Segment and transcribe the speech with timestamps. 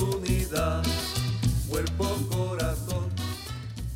[0.00, 1.01] y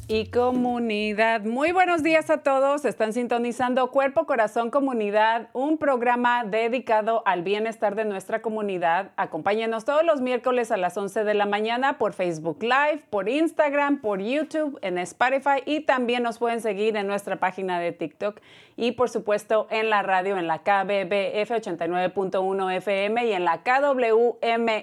[0.08, 1.42] y comunidad.
[1.42, 2.84] Muy buenos días a todos.
[2.84, 9.10] Están sintonizando Cuerpo, Corazón, Comunidad, un programa dedicado al bienestar de nuestra comunidad.
[9.16, 14.00] Acompáñenos todos los miércoles a las 11 de la mañana por Facebook Live, por Instagram,
[14.00, 18.40] por YouTube, en Spotify y también nos pueden seguir en nuestra página de TikTok
[18.76, 24.40] y por supuesto en la radio en la KBBF 89.1 FM y en la KWMR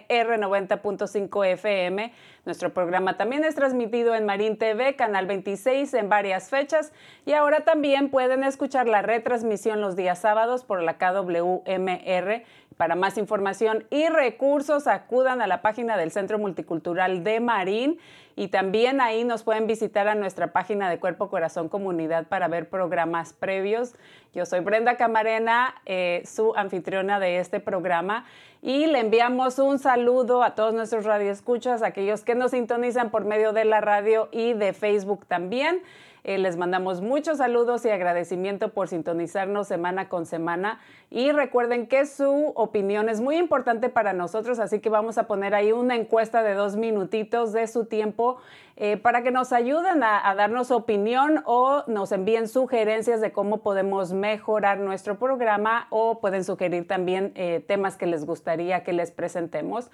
[0.09, 2.11] 90.5 FM.
[2.45, 6.91] Nuestro programa también es transmitido en Marín TV, Canal 26, en varias fechas.
[7.25, 12.43] Y ahora también pueden escuchar la retransmisión los días sábados por la KWMR.
[12.75, 17.97] Para más información y recursos, acudan a la página del Centro Multicultural de Marín.
[18.35, 22.67] Y también ahí nos pueden visitar a nuestra página de Cuerpo Corazón Comunidad para ver
[22.67, 23.93] programas previos.
[24.33, 28.25] Yo soy Brenda Camarena, eh, su anfitriona de este programa.
[28.61, 33.53] Y le enviamos un saludo a todos nuestros radioescuchas, aquellos que nos sintonizan por medio
[33.53, 35.81] de la radio y de Facebook también.
[36.25, 40.79] Eh, les mandamos muchos saludos y agradecimiento por sintonizarnos semana con semana.
[41.09, 45.53] Y recuerden que su opinión es muy importante para nosotros, así que vamos a poner
[45.53, 48.37] ahí una encuesta de dos minutitos de su tiempo
[48.77, 54.13] eh, para que nos ayuden a, darnos opinión o nos envíen sugerencias de cómo podemos
[54.13, 59.91] mejorar nuestro programa o pueden sugerir también eh, temas que les gustaría que les presentemos.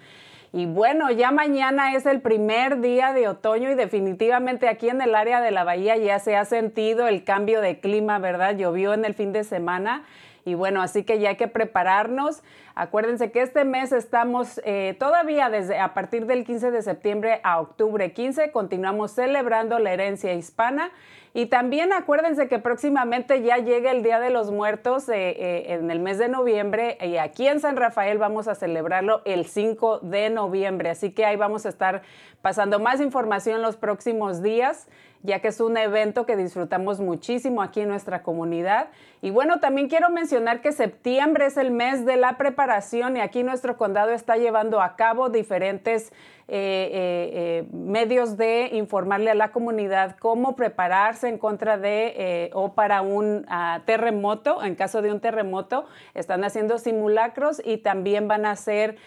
[0.52, 5.14] Y bueno, ya mañana es el primer día de otoño y definitivamente aquí en el
[5.14, 8.58] área de la bahía ya se ha sentido el cambio de clima, ¿verdad?
[8.58, 10.06] Llovió en el fin de semana.
[10.46, 12.42] Y bueno, así que ya hay que prepararnos.
[12.75, 17.59] Acuérdense que este mes estamos eh, todavía desde a partir del 15 de septiembre a
[17.59, 20.91] octubre 15, continuamos celebrando la herencia hispana.
[21.34, 25.91] Y también acuérdense que próximamente ya llega el Día de los Muertos eh, eh, en
[25.91, 30.31] el mes de noviembre y aquí en San Rafael vamos a celebrarlo el 5 de
[30.31, 30.90] noviembre.
[30.90, 32.01] Así que ahí vamos a estar
[32.41, 34.88] pasando más información los próximos días
[35.22, 38.88] ya que es un evento que disfrutamos muchísimo aquí en nuestra comunidad.
[39.22, 43.44] Y bueno, también quiero mencionar que septiembre es el mes de la preparación y aquí
[43.44, 46.12] nuestro condado está llevando a cabo diferentes
[46.52, 52.74] eh, eh, eh, medios de informarle a la comunidad cómo prepararse en contra de o
[52.74, 55.86] para un uh, terremoto, en caso de un terremoto.
[56.16, 58.98] Están haciendo simulacros y también van a hacer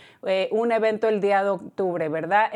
[0.52, 2.52] un evento el día de octubre, ¿verdad?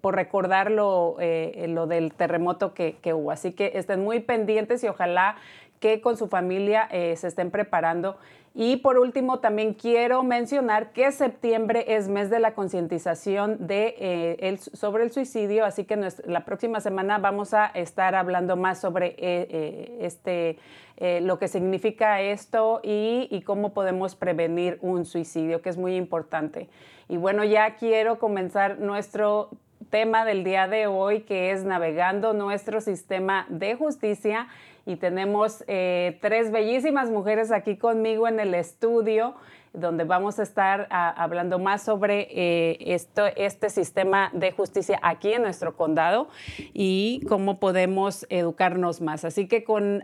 [0.00, 3.30] Por recordar lo, del terremoto que, hubo.
[3.30, 5.36] Así que estén muy pendientes y ojalá
[5.80, 8.16] que con su familia se estén preparando
[8.60, 15.04] y por último, también quiero mencionar que septiembre es mes de la concientización eh, sobre
[15.04, 15.96] el suicidio, así que
[16.26, 22.20] la próxima semana vamos a estar hablando más sobre eh, eh, este, lo que significa
[22.20, 26.68] esto y, y cómo podemos prevenir un suicidio, que es muy importante.
[27.08, 29.50] Y bueno, ya quiero comenzar nuestro
[29.90, 34.48] tema del día de hoy, que es navegando nuestro sistema de justicia
[34.88, 39.34] y tenemos eh, tres bellísimas mujeres aquí conmigo en el estudio
[39.72, 45.42] donde vamos a estar hablando más sobre eh, esto, este sistema de justicia aquí en
[45.42, 46.28] nuestro condado
[46.72, 49.24] y cómo podemos educarnos más.
[49.24, 50.02] Así que con,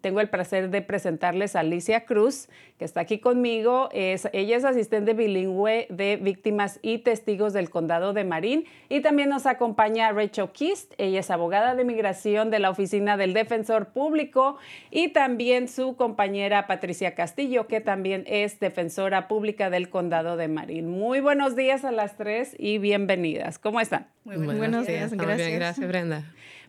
[0.00, 2.48] tengo el placer de presentarles a Alicia Cruz,
[2.78, 3.88] que está aquí conmigo.
[3.92, 9.28] Es, ella es asistente bilingüe de víctimas y testigos del condado de Marín y también
[9.28, 10.94] nos acompaña Rachel Kist.
[10.98, 14.58] Ella es abogada de migración de la Oficina del Defensor Público
[14.90, 20.48] y también su compañera Patricia Castillo, que también es defensora defensora pública del condado de
[20.48, 20.86] Marín.
[20.86, 23.58] Muy buenos días a las tres y bienvenidas.
[23.58, 24.06] ¿Cómo están?
[24.24, 25.50] Muy buenos, días, gracias.
[25.50, 26.24] gracias Brenda.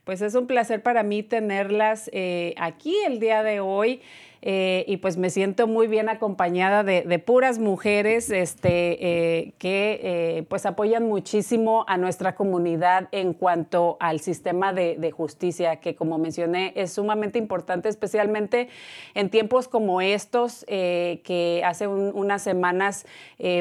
[0.06, 4.00] Pues es un placer para mí tenerlas eh, aquí el día de hoy.
[4.42, 10.44] Eh, y pues me siento muy bien acompañada de, puras mujeres este, eh, que eh,
[10.48, 16.74] pues apoyan muchísimo a nuestra comunidad en cuanto al sistema de, justicia, que como mencioné
[16.75, 18.69] es sumamente importante, especialmente
[19.16, 23.06] en tiempos como estos, que hace unas semanas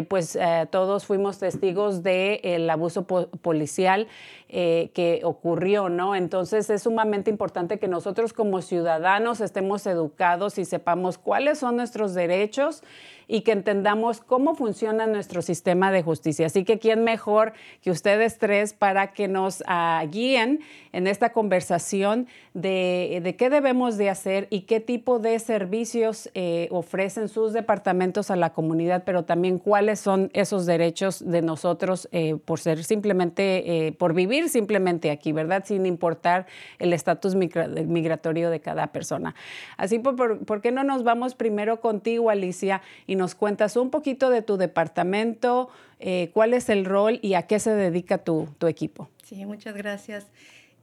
[0.08, 0.38] pues
[0.70, 4.08] todos fuimos testigos del abuso policial
[4.56, 6.14] que ocurrió, ¿no?
[6.14, 12.14] Entonces es sumamente importante que nosotros como ciudadanos estemos educados y sepamos cuáles son nuestros
[12.14, 12.82] derechos
[13.28, 16.46] y que entendamos cómo funciona nuestro sistema de justicia.
[16.46, 17.52] Así que, ¿quién mejor
[17.82, 20.61] que ustedes tres para que nos ah, guíen
[20.93, 27.28] en esta conversación de, qué debemos de hacer y qué tipo de servicios eh, ofrecen
[27.28, 32.61] sus departamentos a la comunidad, pero también cuáles son esos derechos de nosotros eh, por
[32.61, 35.64] ser simplemente, eh, por vivir simplemente aquí, ¿verdad?
[35.67, 36.46] Sin importar
[36.79, 39.34] el estatus migratorio de cada persona.
[39.76, 42.81] Así, por, ¿por qué no nos vamos primero contigo, Alicia?
[43.16, 45.68] Nos cuentas un poquito de tu departamento,
[45.98, 49.08] eh, cuál es el rol y a qué se dedica tu, equipo.
[49.24, 50.26] Sí, muchas gracias.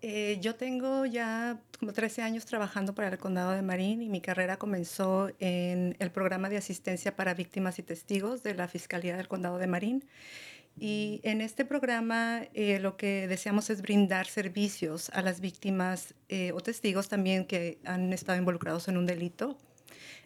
[0.02, 4.20] Eh, yo tengo ya como 13 años trabajando para el Condado de Marín y mi
[4.20, 9.28] carrera comenzó en el programa de asistencia para víctimas y testigos de la Fiscalía del
[9.28, 10.04] Condado de Marín.
[10.78, 16.16] Y en este programa eh, lo que deseamos es brindar servicios a las víctimas
[16.54, 19.56] o testigos también que han estado involucrados en un delito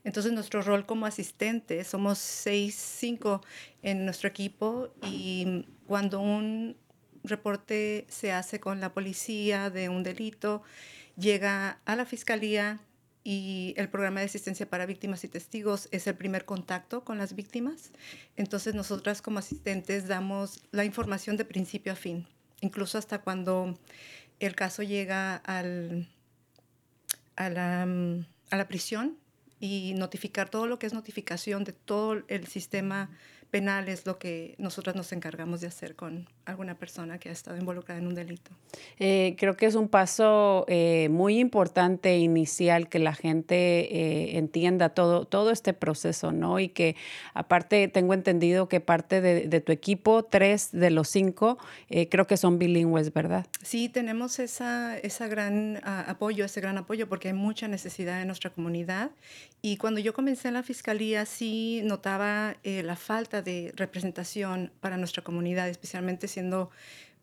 [0.04, 3.42] entonces, nuestro rol como asistente, somos seis, cinco
[3.82, 6.78] en nuestro equipo y cuando un
[7.24, 10.64] reporte se hace con la policía de un delito,
[11.18, 12.80] llega a la fiscalía
[13.24, 17.36] y el programa de asistencia para víctimas y testigos es el primer contacto con las
[17.36, 17.92] víctimas.
[18.38, 22.26] Entonces, nosotras como asistentes damos la información de principio a fin,
[22.62, 23.78] incluso hasta cuando
[24.40, 26.08] el caso llega al,
[27.36, 29.18] a, la, a la prisión
[29.60, 33.10] y notificar todo lo que es notificación de todo el sistema
[33.50, 37.58] penal es lo que nosotros nos encargamos de hacer con alguna persona que ha estado
[37.58, 38.52] involucrada en un delito.
[39.00, 44.90] Eh, creo que es un paso eh, muy importante inicial que la gente eh, entienda
[44.90, 46.60] todo, todo este proceso, ¿no?
[46.60, 46.96] Y que
[47.34, 51.58] aparte tengo entendido que parte de, tu equipo, tres de los cinco,
[52.10, 53.46] creo que son bilingües, ¿verdad?
[53.64, 58.28] Sí, tenemos esa, esa gran ah, apoyo, ese gran apoyo porque hay mucha necesidad en
[58.28, 59.12] nuestra comunidad.
[59.62, 65.24] Y cuando yo comencé en la fiscalía sí notaba la falta de representación para nuestra
[65.24, 66.70] comunidad, especialmente si siendo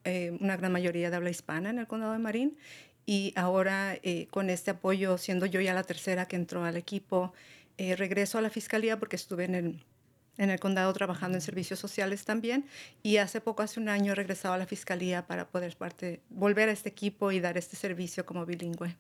[0.03, 2.59] eh, una gran mayoría de habla hispana en el condado de Marín.
[3.07, 7.33] Y ahora eh, con este apoyo, siendo yo ya la tercera que entró al equipo,
[7.79, 9.85] eh, regreso a la fiscalía porque estuve en el,
[10.37, 12.67] en el condado trabajando en servicios sociales también.
[13.05, 16.73] Y hace poco, hace un año, he a la fiscalía para poder parte, volver a
[16.73, 18.97] este equipo y dar este servicio como bilingüe.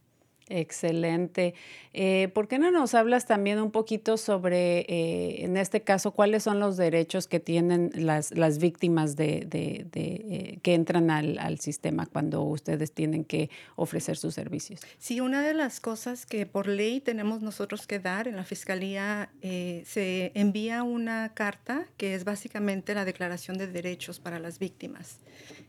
[0.48, 1.54] Excelente.
[1.94, 6.42] Eh, ¿Por qué no nos hablas también un poquito sobre, eh, en este caso, cuáles
[6.42, 11.60] son los derechos que tienen las, las víctimas de, de, eh, que entran al, al,
[11.60, 14.80] sistema cuando ustedes tienen que ofrecer sus servicios?
[14.98, 19.30] Sí, una de las cosas que por ley tenemos nosotros que dar en la Fiscalía,
[19.40, 25.20] se envía una carta que es básicamente la Declaración de Derechos para las Víctimas.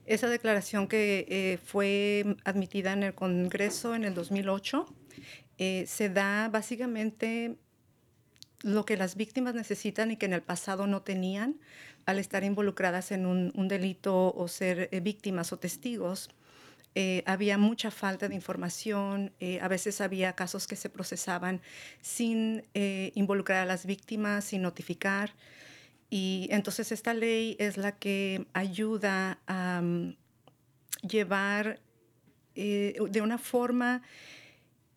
[0.05, 4.64] Esa declaración que eh, fue admitida en el Congreso en el 2008
[5.57, 7.55] eh, se da básicamente
[8.61, 11.59] lo que las víctimas necesitan y que en el pasado no tenían
[12.05, 16.29] al estar involucradas en un, delito o ser eh, víctimas o testigos.
[17.25, 21.59] había mucha falta de información, a veces había casos que se procesaban
[21.99, 22.63] sin
[23.15, 25.33] involucrar a las víctimas, sin notificar.
[26.09, 30.15] Y entonces esta ley es la que ayuda a mm,
[31.07, 31.81] llevar
[32.55, 34.01] eh, de una forma,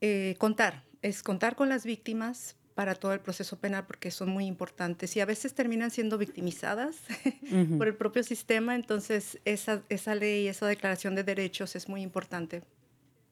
[0.00, 4.46] eh, contar, es contar con las víctimas para todo el proceso penal porque son muy
[4.46, 6.96] importantes y a veces terminan siendo victimizadas
[7.76, 12.62] por el propio sistema, entonces esa, esa ley, esa declaración de derechos es muy importante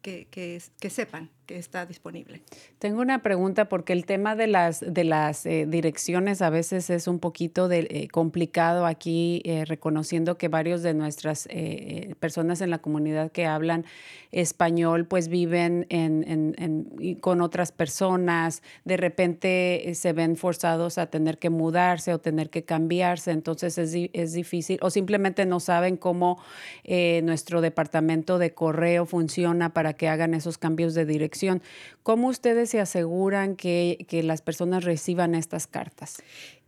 [0.03, 1.31] que, que, que sepan.
[1.47, 2.43] Que está disponible.
[2.79, 7.07] Tengo una pregunta porque el tema de las, de las eh, direcciones a veces es
[7.07, 11.49] un poquito eh, complicado aquí, eh, reconociendo que varios de nuestras
[12.19, 13.85] personas en la comunidad que hablan
[14.33, 16.25] español pues viven en,
[16.59, 22.51] en, con otras personas, de repente se ven forzados a tener que mudarse o tener
[22.51, 26.43] que cambiarse, entonces es, es difícil o simplemente no saben cómo
[27.23, 31.36] nuestro departamento de correo funciona para que hagan esos cambios de dirección
[32.03, 36.17] ¿Cómo ustedes se aseguran que, las personas reciban estas cartas?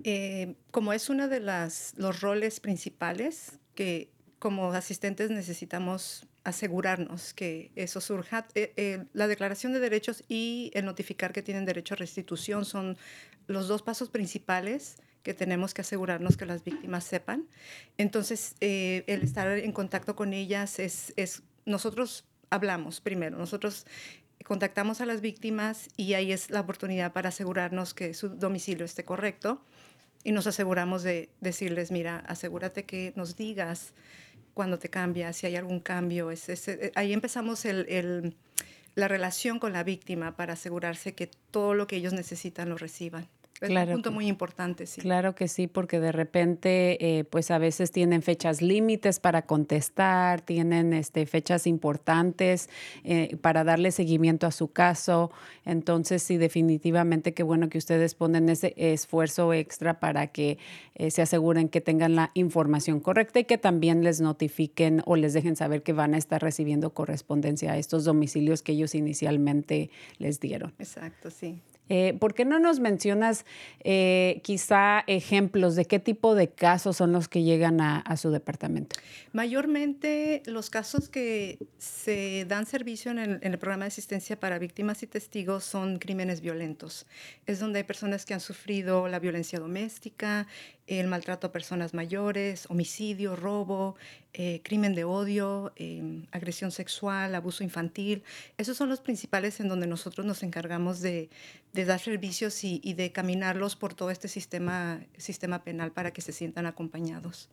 [0.04, 7.72] Eh, como es uno de las, los roles principales que como asistentes necesitamos asegurarnos que
[7.74, 8.46] eso surja.
[8.54, 12.96] Eh, eh, la declaración de derechos y el notificar que tienen derecho a restitución son
[13.46, 17.48] los dos pasos principales que tenemos que asegurarnos que las víctimas sepan.
[17.98, 23.86] Entonces, el estar en contacto con ellas es, es, nosotros hablamos primero, nosotros
[24.48, 29.04] contactamos a las víctimas y ahí es la oportunidad para asegurarnos que su domicilio esté
[29.04, 29.60] correcto
[30.24, 33.92] y nos aseguramos de decirles, mira, asegúrate que nos digas
[34.54, 36.30] cuando te cambias, si hay algún cambio.
[36.32, 37.64] Eh, ahí empezamos
[38.94, 43.28] la relación con la víctima para asegurarse que todo lo que ellos necesitan lo reciban.
[43.60, 45.00] Es un punto muy importante, sí.
[45.00, 50.42] Claro que sí, porque de repente, eh, pues a veces tienen fechas límites para contestar,
[50.42, 52.68] tienen este, fechas importantes
[53.02, 55.32] eh, para darle seguimiento a su caso.
[55.64, 60.58] Entonces, sí, definitivamente qué bueno que ustedes ponen ese esfuerzo extra para que
[60.94, 65.32] eh, se aseguren que tengan la información correcta y que también les notifiquen o les
[65.32, 70.38] dejen saber que van a estar recibiendo correspondencia a estos domicilios que ellos inicialmente les
[70.38, 70.74] dieron.
[70.78, 71.60] Exacto, sí.
[71.88, 73.44] Eh, ¿Por qué no nos mencionas
[73.80, 78.96] eh, quizá ejemplos de qué tipo de casos son los que llegan a, su departamento?
[79.32, 85.06] Mayormente los casos que se dan servicio en el, programa de asistencia para víctimas y
[85.06, 87.06] testigos son crímenes violentos.
[87.46, 90.46] Es donde hay personas que han sufrido la violencia doméstica,
[90.88, 93.96] el maltrato a personas mayores, homicidio, robo,
[94.32, 98.24] eh, crimen de odio, em, agresión sexual, abuso infantil.
[98.56, 101.28] Esos son los principales en donde nosotros nos encargamos de,
[101.72, 106.32] dar servicios y, y, de caminarlos por todo este sistema, sistema penal para que se
[106.32, 107.48] sientan acompañados.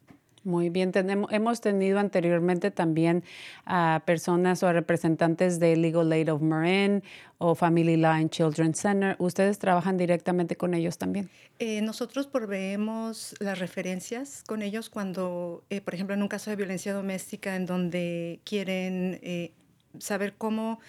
[0.46, 3.24] Muy bien, tenemos, hemos tenido anteriormente también
[3.66, 7.02] a personas o a representantes de Legal Aid of Marin
[7.40, 9.16] o Family Line Children's Center.
[9.18, 11.32] ¿Ustedes trabajan directamente con ellos también?
[11.58, 16.58] Eh, nosotros proveemos las referencias con ellos cuando, eh, por ejemplo, en un caso de
[16.58, 19.52] violencia doméstica en donde quieren eh,
[19.98, 20.80] saber cómo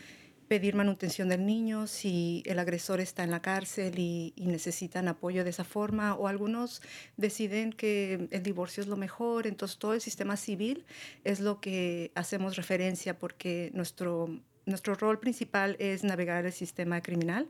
[0.48, 5.50] pedir manutención del niño si el agresor está en la cárcel y, necesitan apoyo de
[5.50, 6.80] esa forma, o algunos
[7.16, 10.86] deciden que el divorcio es lo mejor, entonces todo el sistema civil
[11.24, 14.28] es lo que hacemos referencia porque nuestro,
[14.64, 17.48] nuestro rol principal es navegar el sistema criminal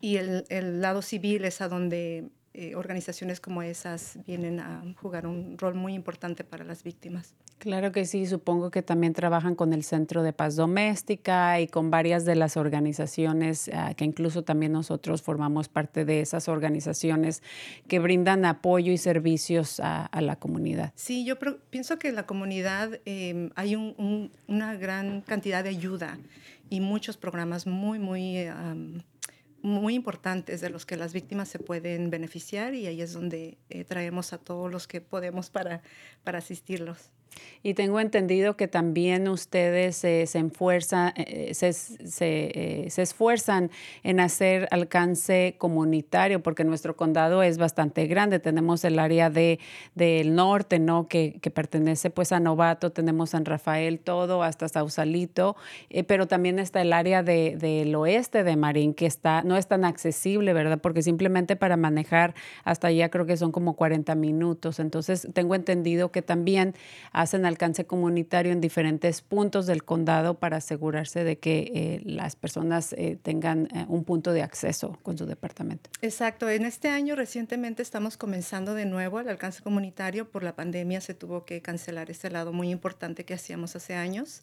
[0.00, 5.26] y el, el lado civil es a donde eh, organizaciones como esas vienen a jugar
[5.26, 7.34] un rol muy importante para las víctimas.
[7.56, 11.90] Claro que sí, supongo que también trabajan con el Centro de Paz Doméstica y con
[11.90, 17.42] varias de las organizaciones ah, que incluso también nosotros formamos parte de esas organizaciones
[17.88, 20.92] que brindan apoyo y servicios a, la comunidad.
[20.96, 21.38] Sí, yo
[21.70, 26.18] pienso que en la comunidad em, hay una gran cantidad de ayuda
[26.68, 28.46] y muchos programas muy, muy
[29.62, 33.84] muy importantes de los que las víctimas se pueden beneficiar y ahí es donde eh,
[33.84, 35.82] traemos a todos los que podemos para,
[36.24, 37.10] para asistirlos.
[37.62, 41.68] Y tengo entendido que también ustedes se, esfuerzan, eh, se,
[42.20, 43.70] eh, se, esfuerzan
[44.02, 48.40] en hacer alcance comunitario, porque nuestro condado es bastante grande.
[48.40, 49.60] Tenemos el área de,
[49.94, 51.06] del norte, ¿no?
[51.06, 55.54] Que, que, pertenece pues a Novato, tenemos San Rafael, todo, hasta Sausalito,
[55.90, 59.68] eh, pero también está el área de, del oeste de Marín, que está, no es
[59.68, 60.80] tan accesible, ¿verdad?
[60.80, 62.34] Porque simplemente para manejar
[62.64, 64.80] hasta allá creo que son como 40 minutos.
[64.80, 66.74] Entonces, tengo entendido que también
[67.22, 72.92] hacen alcance comunitario en diferentes puntos del condado para asegurarse de que eh, las personas
[72.94, 75.88] eh, tengan eh, un punto de acceso con su departamento.
[76.02, 76.50] Exacto.
[76.50, 80.30] En este año recientemente estamos comenzando de nuevo el alcance comunitario.
[80.30, 84.42] Por la pandemia se tuvo que cancelar este lado muy importante que hacíamos hace años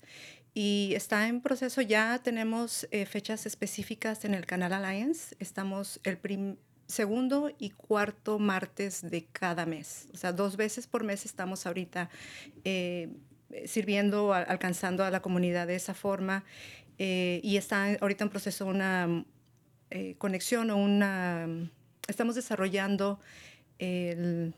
[0.53, 1.81] y está en proceso.
[1.81, 5.35] Ya tenemos fechas específicas en el Canal Alliance.
[5.39, 6.57] Estamos el primer
[6.89, 10.09] segundo y cuarto martes de cada mes.
[10.11, 12.09] O sea, dos veces por mes estamos ahorita
[12.63, 13.09] eh,
[13.65, 16.43] sirviendo, alcanzando a la comunidad de esa forma.
[16.97, 19.23] Eh, y está ahorita en proceso una
[19.91, 21.47] eh, conexión o una...
[22.07, 23.19] Estamos desarrollando
[23.77, 24.55] el...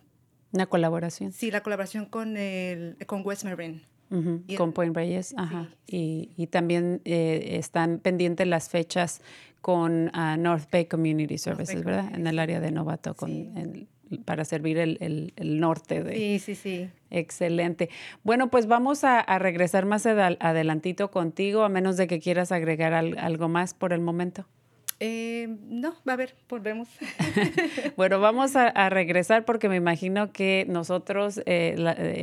[0.53, 1.33] Una colaboración.
[1.33, 3.83] Sí, la colaboración con, el, con West Marine
[4.57, 5.69] con Point Reyes, ajá.
[5.87, 9.21] Y, y, también están pendientes las fechas
[9.61, 12.13] con uh, North Bay Community Services, ¿verdad?
[12.13, 13.87] En el área de Novato, con el,
[14.25, 16.15] para servir el, el, norte de...
[16.15, 16.89] Sí, sí, sí.
[17.09, 17.89] Excelente.
[18.23, 22.93] Bueno, pues vamos a, a regresar más adelantito contigo, a menos de que quieras agregar
[22.93, 24.45] algo más por el momento.
[25.03, 26.87] Eh, no, a ver, volvemos.
[27.97, 31.75] bueno, vamos a, a, regresar porque me imagino que nosotros, eh,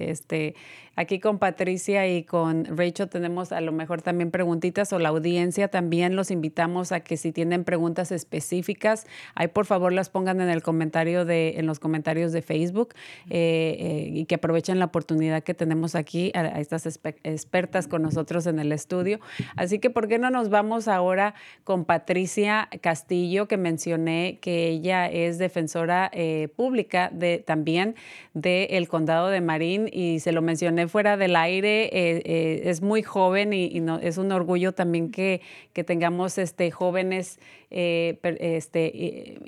[0.08, 0.54] este,
[0.98, 5.68] Aquí con Patricia y con Rachel tenemos a lo mejor también preguntitas o la audiencia
[5.68, 6.16] también.
[6.16, 10.60] Los invitamos a que si tienen preguntas específicas, ahí por favor las pongan en el
[10.60, 12.94] comentario de, en los comentarios de Facebook
[13.30, 16.84] eh, eh, y que aprovechen la oportunidad que tenemos aquí a, estas
[17.22, 19.20] expertas con nosotros en el estudio.
[19.54, 25.06] Así que, ¿por qué no nos vamos ahora con Patricia Castillo, que mencioné que ella
[25.06, 27.94] es defensora eh, pública de, también
[28.34, 33.02] del condado de Marín y se lo mencioné fuera del aire, eh, eh, es muy
[33.02, 35.40] joven y, no, es un orgullo también que,
[35.72, 37.38] que tengamos este, jóvenes
[37.70, 39.40] eh, este,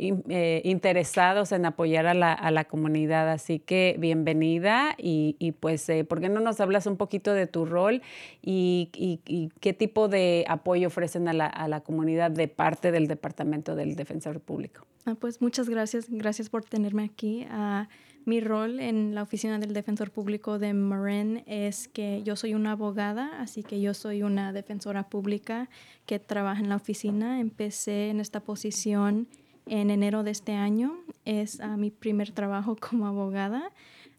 [0.65, 3.31] interesados en apoyar a la, a la, comunidad.
[3.31, 7.65] Así que bienvenida y, y pues, ¿por qué no nos hablas un poquito de tu
[7.65, 8.03] rol
[8.43, 13.07] y, y qué tipo de apoyo ofrecen a la, a la, comunidad de parte del
[13.09, 14.87] Departamento del Defensor Público?
[15.07, 17.47] Ah, pues muchas gracias, gracias por tenerme aquí.
[17.51, 17.87] Uh,
[18.25, 22.73] mi rol en la oficina del defensor público de Marin es que yo soy una
[22.73, 25.69] abogada, así que yo soy una defensora pública
[26.07, 27.41] que trabaja en la oficina.
[27.41, 29.29] Empecé en esta posición
[29.67, 30.99] en enero de este año.
[31.25, 33.71] Es uh, mi primer trabajo como abogada,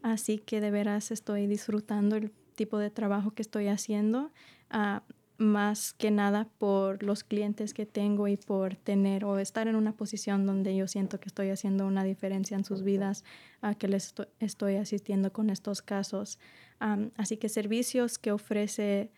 [0.02, 4.32] así que de veras estoy disfrutando el tipo de trabajo que estoy haciendo.
[4.74, 5.00] Uh,
[5.42, 9.94] más que nada por los clientes que tengo y por tener o estar en una
[9.94, 13.26] posición donde yo siento que estoy haciendo una diferencia en sus vidas,
[13.62, 16.40] a que les estoy asistiendo con estos casos.
[17.18, 19.12] así que servicios que ofrece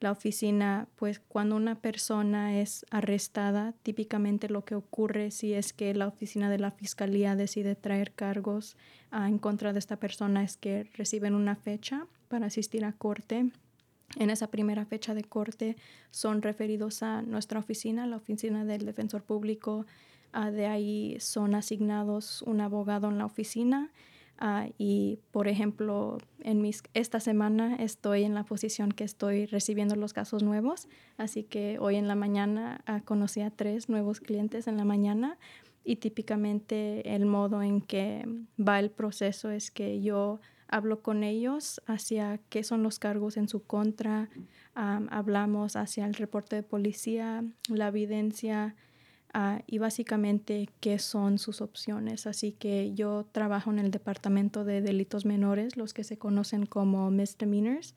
[0.00, 5.94] la oficina, pues cuando una persona es arrestada, típicamente lo que ocurre si es que
[5.94, 8.76] la oficina de la fiscalía decide traer cargos
[9.12, 13.50] en contra de esta persona es que reciben una fecha para asistir a corte
[14.16, 15.76] en esa primera fecha de corte
[16.10, 19.86] son referidos a nuestra oficina, la oficina del defensor público.
[20.32, 23.90] Ah, de ahí son asignados un abogado en la oficina.
[24.42, 29.96] Ah, y, por ejemplo, en mis, esta semana estoy en la posición que estoy recibiendo
[29.96, 30.88] los casos nuevos.
[31.18, 35.38] Así que hoy en la mañana uh, conocí a tres nuevos clientes en la mañana.
[35.84, 38.26] Y típicamente el modo en que
[38.58, 40.40] va el proceso es que yo
[40.70, 44.30] hablo con ellos hacia qué son los cargos en su contra,
[44.74, 48.76] hablamos hacia el reporte de policía, la evidencia
[49.34, 52.26] uh, y básicamente qué son sus opciones.
[52.26, 57.10] Así que yo trabajo en el departamento de delitos menores, los que se conocen como
[57.10, 57.94] misdemeanors,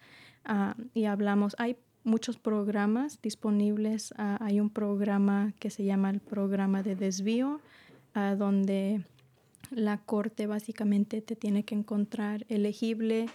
[0.49, 4.11] uh, y hablamos, hay muchos programas disponibles.
[4.17, 7.61] Uh, hay un programa que se llama el programa de desvío,
[8.37, 9.03] donde
[9.75, 13.25] la corte básicamente te tiene que encontrar elegible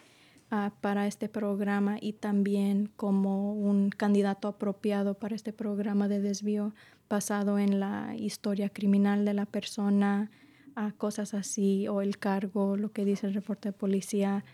[0.50, 6.74] uh, para este programa y también como un candidato apropiado para este programa de desvío
[7.08, 10.30] basado en la historia criminal de la persona,
[10.76, 14.44] uh, cosas así, o el cargo, lo que dice el reporte de policía.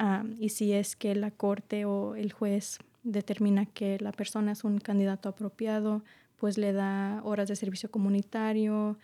[0.00, 4.64] Uh, y si es que la corte o el juez determina que la persona es
[4.64, 6.02] un candidato apropiado,
[6.36, 8.98] pues le da horas de servicio comunitario,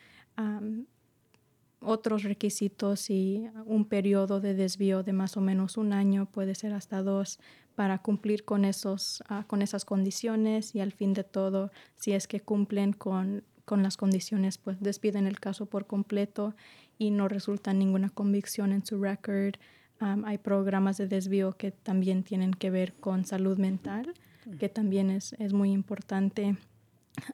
[1.80, 6.72] otros requisitos y un periodo de desvío de más o menos un año, puede ser
[6.72, 7.38] hasta dos,
[7.74, 12.26] para cumplir con, esos, uh, con esas condiciones y al fin de todo, si es
[12.26, 16.56] que cumplen con, con las condiciones, pues despiden el caso por completo
[16.98, 19.54] y no resulta ninguna convicción en su record.
[20.00, 24.12] Um, hay programas de desvío que también tienen que ver con salud mental,
[24.58, 26.56] que también es, es muy importante.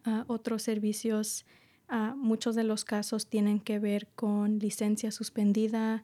[0.06, 1.46] Uh, otros servicios
[1.90, 6.02] Uh, muchos de los casos tienen que ver con licencia suspendida.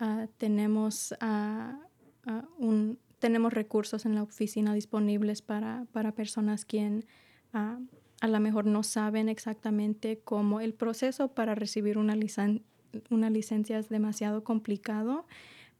[0.00, 7.04] Uh, tenemos, uh, un, tenemos recursos en la oficina disponibles para, para personas quien
[7.52, 12.62] a lo mejor no saben exactamente cómo el proceso para recibir una, licen
[13.10, 15.26] una licencia es demasiado complicado.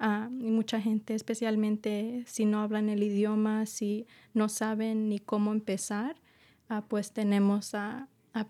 [0.00, 6.16] y mucha gente, especialmente si no hablan el idioma, si no saben ni cómo empezar,
[6.88, 8.08] pues tenemos a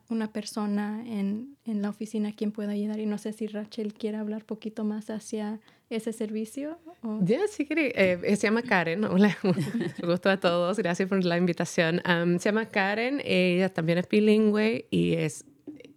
[0.08, 2.98] una persona en, en, la oficina quien pueda ayudar.
[2.98, 6.78] Y no sé si Rachel quiere hablar poquito más hacia ese servicio.
[7.20, 9.04] Ya, sí, eh, se llama Karen.
[9.04, 9.36] Hola,
[10.02, 10.78] gusto a todos.
[10.78, 12.02] Gracias por la invitación.
[12.38, 13.22] se llama Karen.
[13.24, 15.44] Ella también es bilingüe y es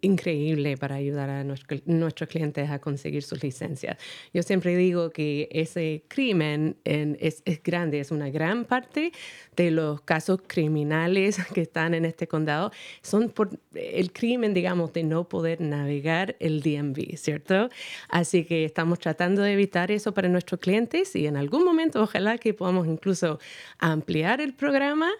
[0.02, 3.96] increíble para ayudar a nuestros clientes a conseguir sus licencias.
[4.34, 9.12] Yo siempre digo que ese crimen es, es, grande, es una gran parte
[9.56, 15.04] de los casos criminales que están en este condado, son por el crimen, digamos, de
[15.04, 17.68] no poder navegar el DMV, ¿cierto?
[18.08, 22.38] Así que estamos tratando de evitar eso para nuestros clientes y en algún momento ojalá
[22.38, 23.38] que podamos incluso
[23.78, 25.10] ampliar el programa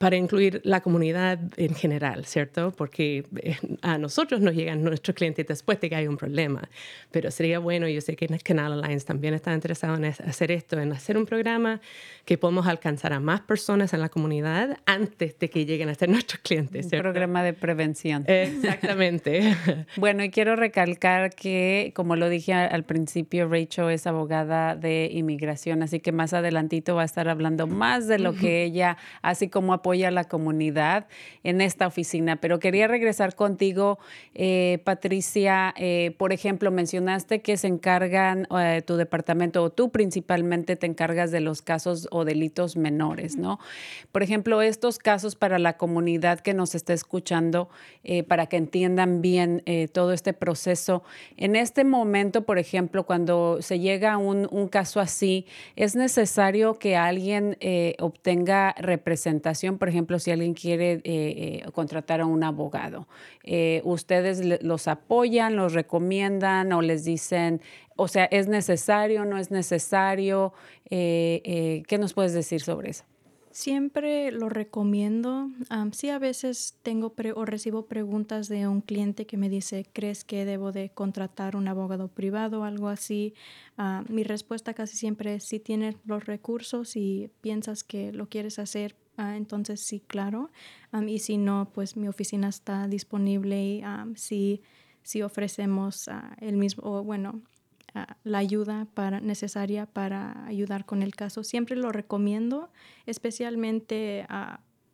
[0.00, 2.72] para incluir la comunidad en general, ¿cierto?
[2.74, 6.70] Porque eh, a nosotros nos llegan nuestros clientes después de que hay un problema.
[7.10, 10.92] Pero sería bueno, yo sé que Canal Alliance también está interesado en hacer esto, en
[10.92, 11.82] hacer un programa
[12.24, 16.08] que podamos alcanzar a más personas en la comunidad antes de que lleguen a ser
[16.08, 16.88] nuestros clientes.
[16.88, 17.06] ¿cierto?
[17.08, 18.24] Un programa de prevención.
[18.26, 19.54] Exactamente.
[19.98, 25.82] bueno, y quiero recalcar que, como lo dije al principio, Rachel es abogada de inmigración,
[25.82, 29.74] así que más adelantito va a estar hablando más de lo que ella, así como
[29.90, 31.08] apoya a la comunidad
[31.42, 32.36] en esta oficina.
[32.36, 33.98] Pero quería regresar contigo,
[34.34, 35.74] eh, Patricia.
[35.76, 41.32] Eh, por ejemplo, mencionaste que se encargan eh, tu departamento o tú principalmente te encargas
[41.32, 43.58] de los casos o delitos menores, ¿no?
[44.12, 47.68] Por ejemplo, estos casos para la comunidad que nos está escuchando,
[48.28, 51.02] para que entiendan bien todo este proceso.
[51.36, 56.78] En este momento, por ejemplo, cuando se llega a un, un caso así, es necesario
[56.78, 57.56] que alguien
[57.98, 63.08] obtenga representación por ejemplo, si alguien quiere eh, eh, contratar a un abogado,
[63.42, 67.62] eh, ¿ustedes los apoyan, los recomiendan o les dicen,
[67.96, 70.52] o sea, es necesario, no es necesario?
[70.90, 73.04] ¿Qué nos puedes decir sobre eso?
[73.52, 75.48] Siempre lo recomiendo.
[75.92, 80.44] sí, a veces tengo o recibo preguntas de un cliente que me dice, ¿crees que
[80.44, 83.34] debo de contratar un abogado privado o algo así?
[83.78, 88.58] Ah, mi respuesta casi siempre es, si tienes los recursos y piensas que lo quieres
[88.58, 90.50] hacer, Ah, entonces sí, claro.
[91.06, 93.82] y si no, pues mi oficina está disponible y
[95.02, 97.42] si, ofrecemos ah, el mismo, bueno,
[97.92, 101.44] ah, la ayuda para, necesaria para ayudar con el caso.
[101.44, 102.70] Siempre lo recomiendo,
[103.04, 104.26] especialmente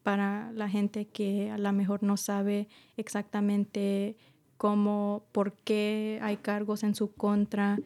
[0.02, 4.16] para la gente que a lo mejor no sabe exactamente
[4.56, 7.78] cómo, por qué hay cargos en su contra.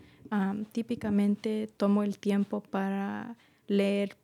[0.72, 4.16] típicamente tomo el tiempo para leer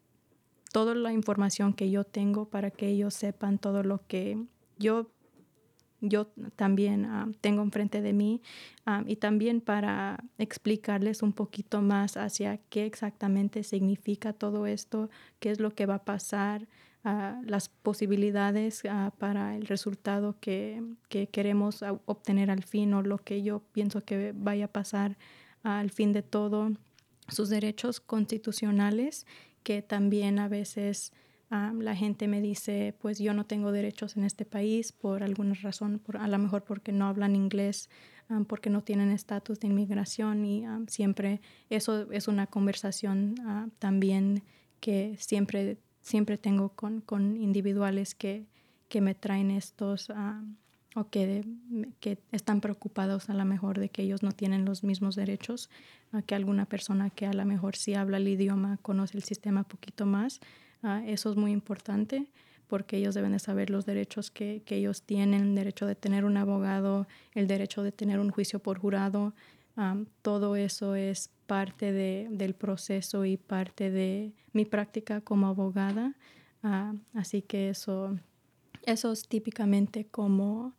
[0.76, 4.44] toda la información que yo tengo para que ellos sepan todo lo que
[4.78, 5.10] yo,
[6.02, 8.42] yo también ah, tengo enfrente de mí
[8.84, 15.08] ah, y también para explicarles un poquito más hacia qué exactamente significa todo esto,
[15.40, 16.68] qué es lo que va a pasar,
[17.04, 18.82] ah, las posibilidades
[19.16, 24.34] para el resultado que, que, queremos obtener al fin o lo que yo pienso que
[24.36, 25.16] vaya a pasar
[25.62, 26.72] al fin de todo,
[27.28, 29.26] sus derechos constitucionales
[29.66, 31.12] que también a veces
[31.50, 35.98] la gente me dice, pues yo no tengo derechos en este país por alguna razón,
[35.98, 37.90] por, a lo mejor porque no hablan inglés,
[38.46, 43.34] porque no tienen estatus de inmigración y siempre eso es una conversación
[43.80, 44.44] también
[44.78, 48.46] que siempre, siempre tengo con, con individuales que,
[48.88, 50.12] que me traen estos
[50.96, 51.44] o que,
[52.00, 55.68] que, están preocupados a lo mejor de que ellos no tienen los mismos derechos
[56.24, 59.66] que alguna persona que a lo mejor sí habla el idioma, conoce el sistema un
[59.66, 60.40] poquito más.
[60.82, 62.26] Ah, eso es muy importante
[62.66, 66.24] porque ellos deben de saber los derechos que, que, ellos tienen, el derecho de tener
[66.24, 69.34] un abogado, el derecho de tener un juicio por jurado.
[70.22, 76.14] todo eso es parte de, del proceso y parte de mi práctica como abogada.
[76.62, 78.18] Ah, así que eso,
[78.84, 80.72] eso es típicamente como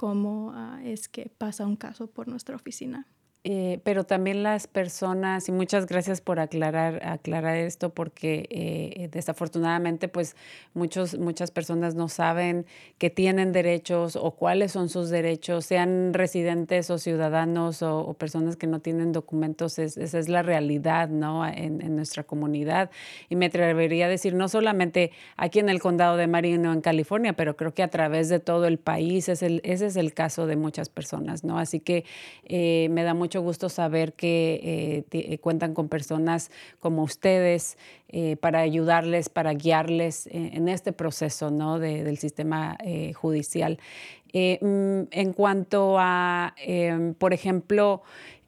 [0.00, 3.06] cómo ah, es que pasa un caso por nuestra oficina.
[3.42, 10.08] Eh, pero también las personas, y muchas gracias por aclarar, aclarar esto, porque eh, desafortunadamente
[10.08, 10.36] pues
[10.74, 12.66] muchos, muchas personas no saben
[12.98, 18.66] que tienen derechos o cuáles son sus derechos, sean residentes o ciudadanos o, personas que
[18.66, 21.46] no tienen documentos, esa es la realidad ¿no?
[21.46, 22.90] En, nuestra comunidad.
[23.28, 26.80] Y me atrevería a decir, no solamente aquí en el condado de Marin o en
[26.80, 30.14] California, pero creo que a través de todo el país es el, ese es el
[30.14, 31.58] caso de muchas personas, ¿no?
[31.58, 32.04] Así que
[32.44, 37.78] eh, me da mucho mucho gusto saber que eh, eh, cuentan con personas como ustedes
[38.08, 41.78] eh, para ayudarles, para guiarles en este proceso ¿no?
[41.78, 42.76] del sistema
[43.14, 43.78] judicial.
[44.34, 48.02] Mm, en cuanto a, em, por ejemplo,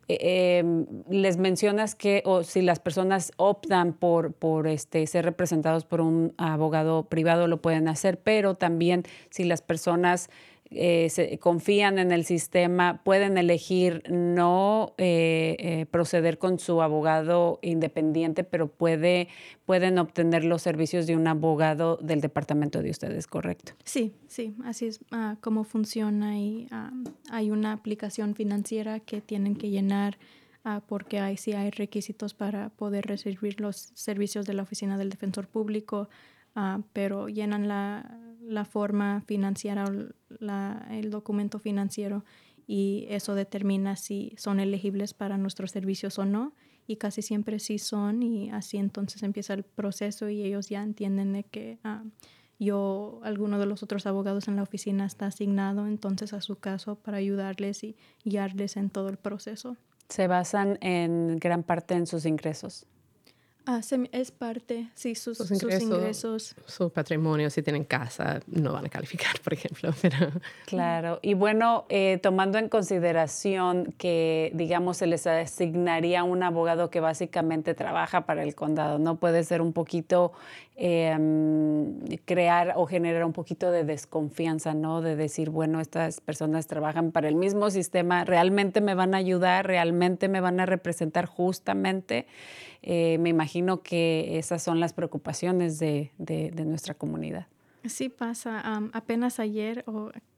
[0.08, 6.00] em, les mencionas que o si las personas optan por, por este, ser representados por
[6.00, 10.28] un abogado privado lo pueden hacer, pero también si las personas
[10.74, 17.58] eh, se, confían en el sistema, pueden elegir no eh, eh, proceder con su abogado
[17.62, 19.28] independiente, pero puede,
[19.66, 23.72] pueden obtener los servicios de un abogado del departamento de ustedes, ¿correcto?
[23.84, 26.90] Sí, sí, así es ah, como funciona y ah,
[27.30, 30.18] hay una aplicación financiera que tienen que llenar
[30.64, 35.10] ah, porque hay, sí hay requisitos para poder recibir los servicios de la Oficina del
[35.10, 36.08] Defensor Público,
[36.92, 42.24] pero llenan la la forma financiera o la, el documento financiero
[42.66, 46.54] y eso determina si son elegibles para nuestros servicios o no
[46.86, 51.32] y casi siempre sí son y así entonces empieza el proceso y ellos ya entienden
[51.32, 52.02] de que ah,
[52.62, 56.94] yo, alguno de los otros abogados en la oficina está asignado entonces a su caso
[56.94, 59.76] para ayudarles y guiarles en todo el proceso.
[60.08, 62.86] Se basan en gran parte en sus ingresos.
[63.64, 69.38] Ah, es parte, sí, sus, ingresos, Su patrimonio, si tienen casa, no van a calificar,
[69.44, 69.94] por ejemplo.
[70.02, 70.32] Pero...
[70.66, 76.98] Claro, y bueno, eh, tomando en consideración que, digamos, se les asignaría un abogado que
[76.98, 79.16] básicamente trabaja para el condado, ¿no?
[79.16, 80.32] Puede ser un poquito
[80.74, 85.02] em, crear o generar un poquito de desconfianza, ¿no?
[85.02, 89.68] De decir, bueno, estas personas trabajan para el mismo sistema, realmente me van a ayudar,
[89.68, 92.26] realmente me van a representar justamente.
[92.82, 96.10] Eh, me imagino que esas son las preocupaciones de,
[96.66, 97.46] nuestra comunidad.
[97.84, 98.62] Sí pasa.
[98.92, 99.84] apenas ayer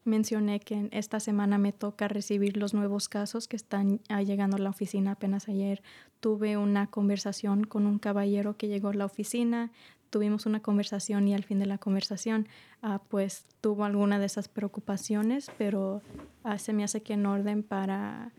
[0.05, 4.61] mencioné que esta semana me toca recibir los nuevos casos que están ah, llegando a
[4.61, 5.13] la oficina.
[5.13, 5.83] Apenas ayer
[6.21, 9.73] tuve una conversación con un caballero que llegó a la oficina.
[10.11, 12.47] Tuvimos una conversación y al fin de la conversación,
[12.83, 16.03] ah, pues tuvo alguna de esas preocupaciones, pero
[16.45, 18.33] ah, se me hace que en orden para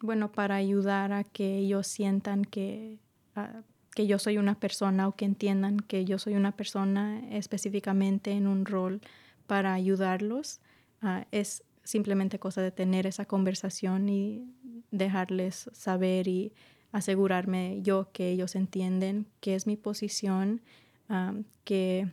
[0.00, 2.98] bueno, para ayudar a que ellos sientan que,
[3.34, 3.62] ah,
[3.94, 8.46] que yo soy una persona o que entiendan que yo soy una persona específicamente en
[8.46, 9.00] un rol
[9.46, 10.60] para ayudarlos.
[11.02, 14.44] Ah, es simplemente cosa de tener esa conversación y
[14.90, 16.52] dejarles saber y
[16.92, 20.60] asegurarme yo que ellos entienden qué es mi posición,
[21.08, 21.34] ah,
[21.64, 22.08] que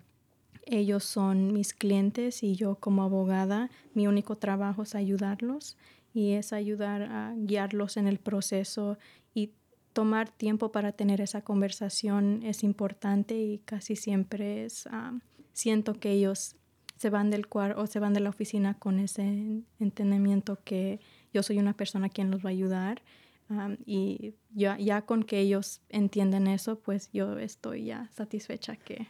[0.66, 5.78] ellos son mis clientes y yo como abogada, mi único trabajo es ayudarlos
[6.16, 8.98] y es ayudar a guiarlos en el proceso
[9.34, 9.52] y
[9.92, 15.20] tomar tiempo para tener esa conversación es importante y casi siempre es, ah,
[15.52, 16.56] siento que ellos
[16.96, 21.02] se van del cuarto o se van de la oficina con ese entendimiento que
[21.34, 23.02] yo soy una persona quien los va a ayudar
[23.50, 29.08] ah, y ya, ya con que ellos entienden eso, pues yo estoy ya satisfecha que,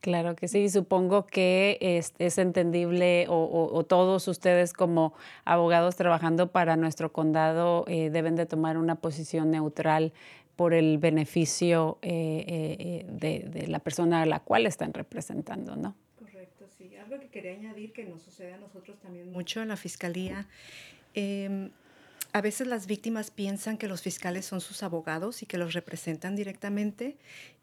[0.00, 6.76] Claro que sí, supongo que es, es entendible o, todos ustedes como abogados trabajando para
[6.76, 10.12] nuestro condado eh, deben de tomar una posición neutral
[10.56, 15.94] por el beneficio eh, eh, de, de, la persona a la cual están representando, ¿no?
[16.18, 16.96] Correcto, sí.
[16.96, 20.46] Algo que quería añadir que nos sucede a nosotros también mucho en la fiscalía.
[21.14, 21.70] Em,
[22.32, 26.36] a veces las víctimas piensan que los fiscales son sus abogados y que los representan
[26.36, 27.16] directamente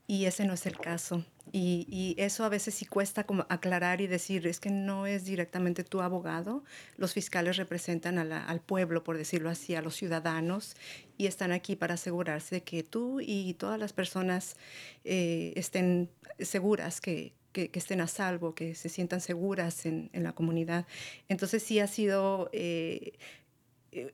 [0.08, 1.26] y ese no es el caso.
[1.52, 5.84] Y, eso a veces sí cuesta como aclarar y decir, es que no es directamente
[5.84, 6.64] tu abogado.
[6.98, 10.76] Los fiscales representan al pueblo, por decirlo así, a los ciudadanos,
[11.18, 14.56] y están aquí para asegurarse que tú y todas las personas
[15.04, 20.34] eh, estén seguras, que, que, estén a salvo, que se sientan seguras en, en la
[20.34, 20.88] comunidad.
[21.30, 22.50] Entonces sí ha sido...
[22.52, 23.14] Eh,
[23.92, 24.14] eh,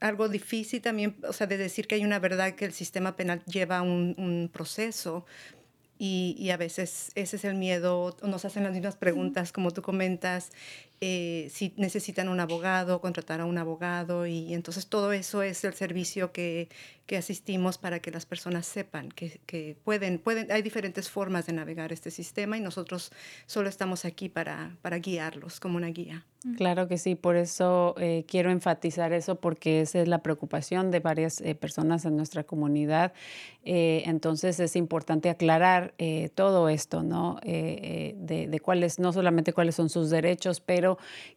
[0.00, 3.42] algo difícil también, o sea, de decir que hay una verdad que el sistema penal
[3.46, 5.24] lleva un, proceso,
[5.98, 9.80] y, y, a veces ese es el miedo, nos hacen las mismas preguntas como tú
[9.80, 10.52] comentas,
[11.02, 15.74] eh, si necesitan un abogado, contratar a un abogado y entonces todo eso es el
[15.74, 16.70] servicio que,
[17.04, 21.52] que asistimos para que las personas sepan que, que, pueden, pueden, hay diferentes formas de
[21.52, 23.12] navegar este sistema y nosotros
[23.44, 26.24] solo estamos aquí para, para guiarlos como una guía.
[26.56, 31.00] Claro que sí, por eso eh, quiero enfatizar eso porque esa es la preocupación de
[31.00, 33.12] varias eh, personas en nuestra comunidad.
[33.64, 35.92] entonces es importante aclarar
[36.36, 37.40] todo esto, ¿no?
[37.42, 40.85] de, de cuáles, no solamente cuáles son sus derechos, pero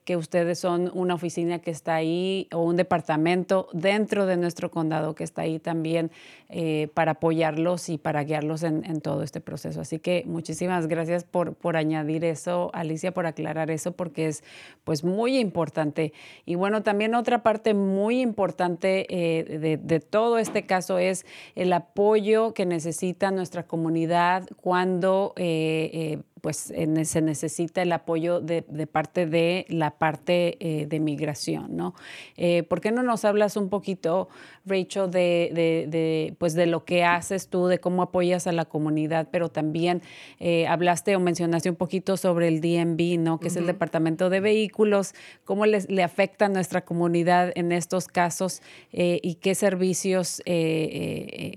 [0.09, 5.13] que ustedes son una oficina que está ahí o un departamento dentro de nuestro condado
[5.13, 6.09] que está ahí también
[6.49, 9.81] eh, para apoyarlos y para guiarlos en, todo este proceso.
[9.81, 14.43] Así que muchísimas gracias por, por añadir eso, Alicia, por aclarar eso, porque es
[14.83, 16.11] pues muy importante.
[16.43, 22.55] Y bueno, también otra parte muy importante eh, de, todo este caso es el apoyo
[22.55, 26.57] que necesita nuestra comunidad cuando eh, pues
[27.03, 31.95] se necesita el apoyo de, parte de la parte eh, de migración, ¿no?
[32.37, 34.29] Eh, ¿Por qué no nos hablas un poquito,
[34.65, 39.49] Rachel, de, pues de lo que haces tú, de cómo apoyas a la comunidad, pero
[39.49, 40.01] también
[40.39, 43.39] eh, hablaste o mencionaste un poquito sobre el DMV, ¿no?
[43.39, 48.07] Que es el Departamento de Vehículos, cómo les, le afecta a nuestra comunidad en estos
[48.07, 50.41] casos y qué servicios,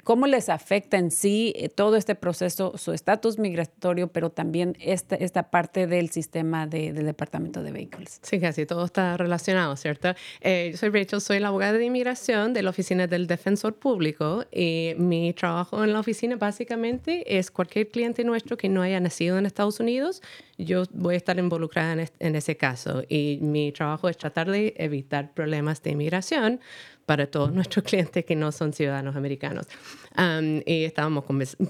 [0.04, 5.50] cómo les afecta en sí todo este proceso, su estatus migratorio, pero también esta, esta
[5.50, 8.18] parte del sistema del Departamento de Vehículos.
[8.22, 10.14] Sí, casi todo está relacionado, ¿cierto?
[10.40, 14.44] Eh, yo soy Rachel, soy la abogada de inmigración de la Oficina del Defensor Público
[14.52, 19.38] y mi trabajo en la oficina básicamente es cualquier cliente nuestro que no haya nacido
[19.38, 20.22] en Estados Unidos,
[20.58, 24.74] yo voy a estar involucrada en, en ese caso y mi trabajo es tratar de
[24.76, 26.60] evitar problemas de inmigración
[27.06, 29.66] para todos nuestros clientes que no son ciudadanos americanos.
[30.66, 31.24] y estábamos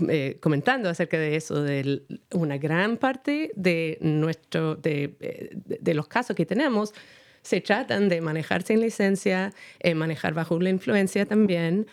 [0.09, 6.09] eh, comentando acerca de eso, de una gran parte de, nuestro, de, eh, de los
[6.09, 6.93] casos que tenemos
[7.43, 11.87] se tratan de manejar sin licencia, eh, manejar bajo la influencia también.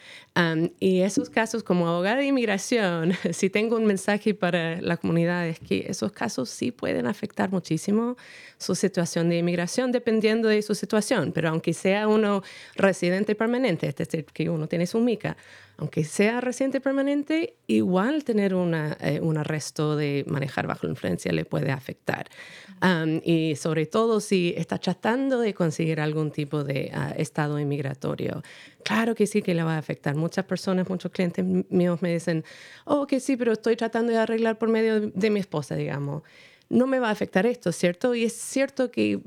[0.79, 5.59] y esos casos, como abogada de inmigración, si tengo un mensaje para la comunidad es
[5.59, 8.15] que esos casos sí pueden afectar muchísimo
[8.57, 11.31] su situación de inmigración dependiendo de su situación.
[11.33, 12.41] Pero aunque sea uno
[12.75, 15.35] residente permanente, es decir, que uno tiene su mica,
[15.79, 21.45] aunque sea reciente permanente, igual tener eh, un arresto de manejar bajo la influencia le
[21.45, 22.27] puede afectar.
[23.23, 28.41] Y sobre todo si está tratando de conseguir algún tipo de ah, estado inmigratorio.
[28.83, 30.15] Claro que sí que le va a afectar.
[30.15, 32.43] Muchas personas, muchos clientes míos me dicen,
[32.85, 36.23] oh, que sí, pero estoy tratando de arreglar por medio de mi esposa, digamos
[36.69, 38.13] no me va a afectar esto, ¿cierto?
[38.13, 39.19] Y es cierto que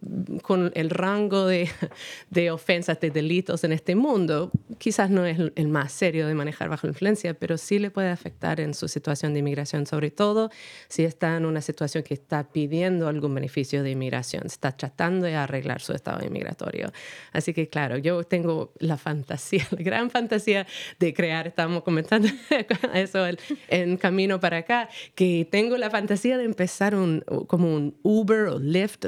[0.42, 1.68] con el rango de,
[2.30, 6.68] de ofensas, de delitos en este mundo, quizás no es el más serio de manejar
[6.68, 10.50] bajo influencia, pero sí le puede afectar en su situación de inmigración, sobre todo
[10.88, 15.34] si está en una situación que está pidiendo algún beneficio de inmigración, está tratando de
[15.34, 16.92] arreglar su estado inmigratorio.
[17.32, 20.66] Así que, claro, yo tengo la fantasía, la gran fantasía
[20.98, 22.28] de crear, estamos comentando
[22.94, 23.26] eso
[23.68, 28.58] en camino para acá, que tengo la fantasía de empezar un como un Uber o
[28.58, 29.06] Lyft,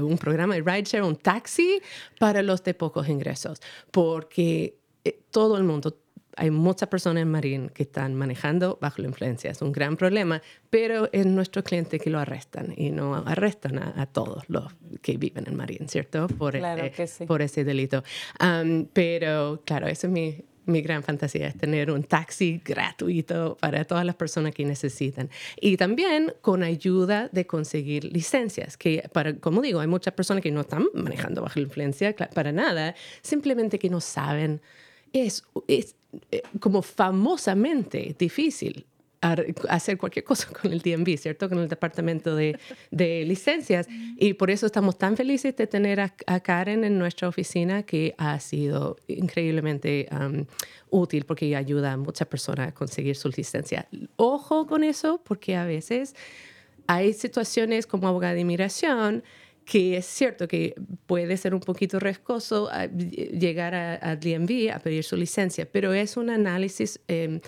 [0.00, 1.80] un programa de rideshare, un taxi
[2.18, 3.60] para los de pocos ingresos,
[3.90, 5.98] porque eh, todo el mundo,
[6.36, 9.50] hay muchas personas en Marín que están manejando bajo la influencia.
[9.50, 14.06] Es un gran problema, pero es nuestro cliente que lo arrestan y no arrestan a,
[14.06, 16.26] todos los que viven en Marín, ¿cierto?
[16.26, 17.26] Por, claro eh, sí.
[17.26, 18.02] por ese delito.
[18.92, 24.04] pero claro, ese es mi, mi gran fantasía es tener un taxi gratuito para todas
[24.04, 25.30] las personas que necesitan.
[25.60, 30.50] Y también con ayuda de conseguir licencias, que para, como digo, hay muchas personas que
[30.50, 34.60] no están manejando bajo influencia para nada, simplemente que no saben.
[35.12, 35.94] Es, es
[36.30, 38.86] eh, como famosamente difícil
[39.68, 41.48] hacer cualquier cosa con el DMV, ¿cierto?
[41.48, 42.58] Con el departamento de,
[42.90, 43.86] licencias.
[44.16, 48.38] Y por eso estamos tan felices de tener a, Karen en nuestra oficina, que ha
[48.40, 50.08] sido increíblemente
[50.90, 53.88] útil porque ayuda a muchas personas a conseguir su licencia.
[54.16, 56.14] Ojo con eso, porque a veces
[56.86, 59.22] hay situaciones como abogada de inmigración
[59.64, 60.74] que es cierto que
[61.06, 66.16] puede ser un poquito riesgoso ah, llegar al DMV a pedir su licencia, pero es
[66.16, 67.40] un análisis eh,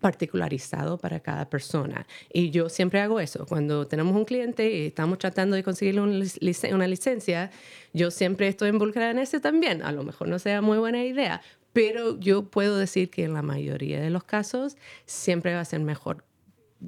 [0.00, 2.06] particularizado para cada persona.
[2.32, 3.46] Y yo siempre hago eso.
[3.46, 7.50] Cuando tenemos un cliente y estamos tratando de conseguirle una licencia,
[7.92, 9.82] yo siempre estoy involucrada en eso también.
[9.82, 13.42] A lo mejor no sea muy buena idea, pero yo puedo decir que en la
[13.42, 16.24] mayoría de los casos siempre va a ser mejor.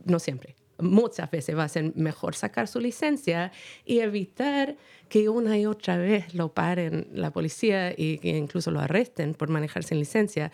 [0.07, 3.53] No siempre, muchas veces va a ser mejor sacar su licencia
[3.85, 4.77] y evitar
[5.09, 9.49] que una y otra vez lo paren la policía y que incluso lo arresten por
[9.49, 10.51] manejar sin licencia.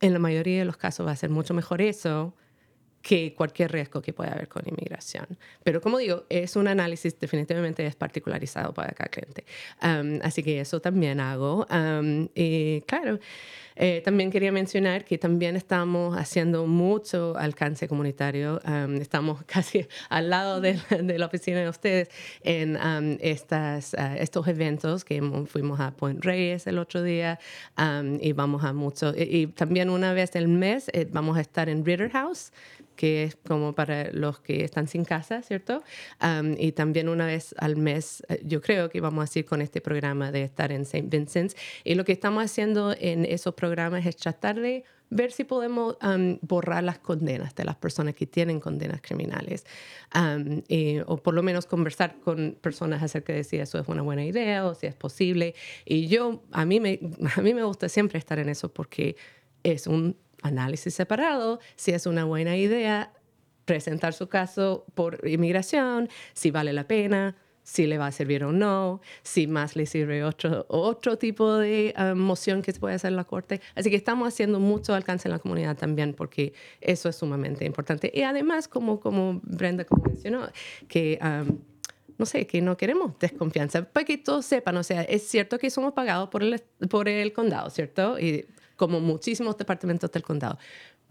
[0.00, 2.34] En la mayoría de los casos va a ser mucho mejor eso
[3.04, 5.26] que cualquier riesgo que pueda haber con inmigración.
[5.62, 9.44] Pero como digo, es un análisis definitivamente es particularizado para cada cliente.
[10.22, 11.66] así que eso también hago.
[12.34, 13.20] y claro,
[13.76, 18.60] eh, también quería mencionar que también estamos haciendo mucho alcance comunitario.
[19.00, 20.78] estamos casi al lado de,
[21.18, 22.08] la oficina de ustedes
[22.42, 22.78] en
[23.20, 27.38] estas, ah, estos eventos que fuimos a Point Reyes el otro día
[28.20, 29.12] y vamos a mucho.
[29.16, 32.52] Y, también una vez al mes eh, vamos a estar en Ritter House
[32.96, 35.82] que es como para los que están sin casa, ¿cierto?
[36.58, 39.80] y también una vez al mes, eh, yo creo que vamos a ir con este
[39.80, 41.08] programa de estar en St.
[41.08, 41.56] Vincent's.
[41.82, 45.96] Y lo que estamos haciendo en esos programas es tratar de ver si podemos
[46.42, 49.64] borrar las condenas de las personas que tienen condenas criminales
[51.06, 54.66] o por lo menos conversar con personas acerca de si eso es una buena idea
[54.66, 55.54] o si es posible.
[55.84, 57.00] Y yo, a mí me,
[57.36, 59.16] a mí me gusta siempre estar en eso porque
[59.62, 63.12] es un análisis separado, si es una buena idea
[63.64, 68.52] presentar su caso por inmigración, si vale la pena, si le va a servir o
[68.52, 73.08] no, si más le sirve otro, otro tipo de um, moción que se puede hacer
[73.10, 73.60] en la Corte.
[73.74, 78.12] Así que estamos haciendo mucho alcance en la comunidad también porque eso es sumamente importante.
[78.14, 80.48] Y además, como, como Brenda como mencionó,
[80.86, 81.18] que...
[81.20, 81.58] Um,
[82.16, 85.68] no sé, que no queremos desconfianza, para que todos sepan, o sea, es cierto que
[85.68, 88.20] somos pagados por el, por el condado, ¿cierto?
[88.20, 88.46] Y
[88.76, 90.58] como muchísimos departamentos del condado,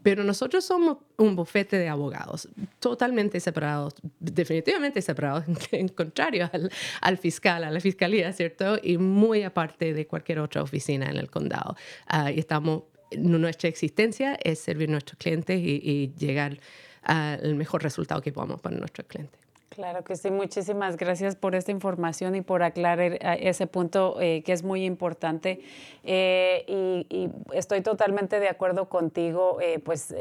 [0.03, 2.49] pero nosotros somos un bufete de abogados,
[2.79, 6.69] totalmente separados, definitivamente separados, en contrario al,
[7.01, 8.77] al, fiscal, a la fiscalía, ¿cierto?
[8.83, 11.75] Y muy aparte de cualquier otra oficina en el condado.
[12.11, 12.83] Uh, y estamos,
[13.17, 16.59] nuestra existencia es servir a nuestros clientes y, y llegar
[17.03, 19.42] al mejor resultado que podamos para nuestros clientes.
[19.75, 24.43] Claro que sí, muchísimas gracias por esta información y por aclarar eh, ese punto eh,
[24.43, 25.61] que es muy importante.
[26.03, 30.13] Eh, y, estoy totalmente de acuerdo contigo, pues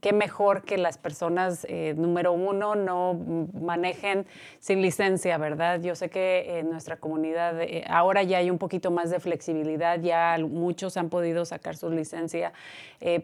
[0.00, 1.66] qué mejor que las personas,
[1.96, 3.14] número uno, no
[3.60, 4.26] manejen
[4.58, 5.80] sin licencia, ¿verdad?
[5.80, 10.36] Yo sé que en nuestra comunidad ahora ya hay un poquito más de flexibilidad, ya
[10.40, 12.52] muchos han podido sacar su licencia,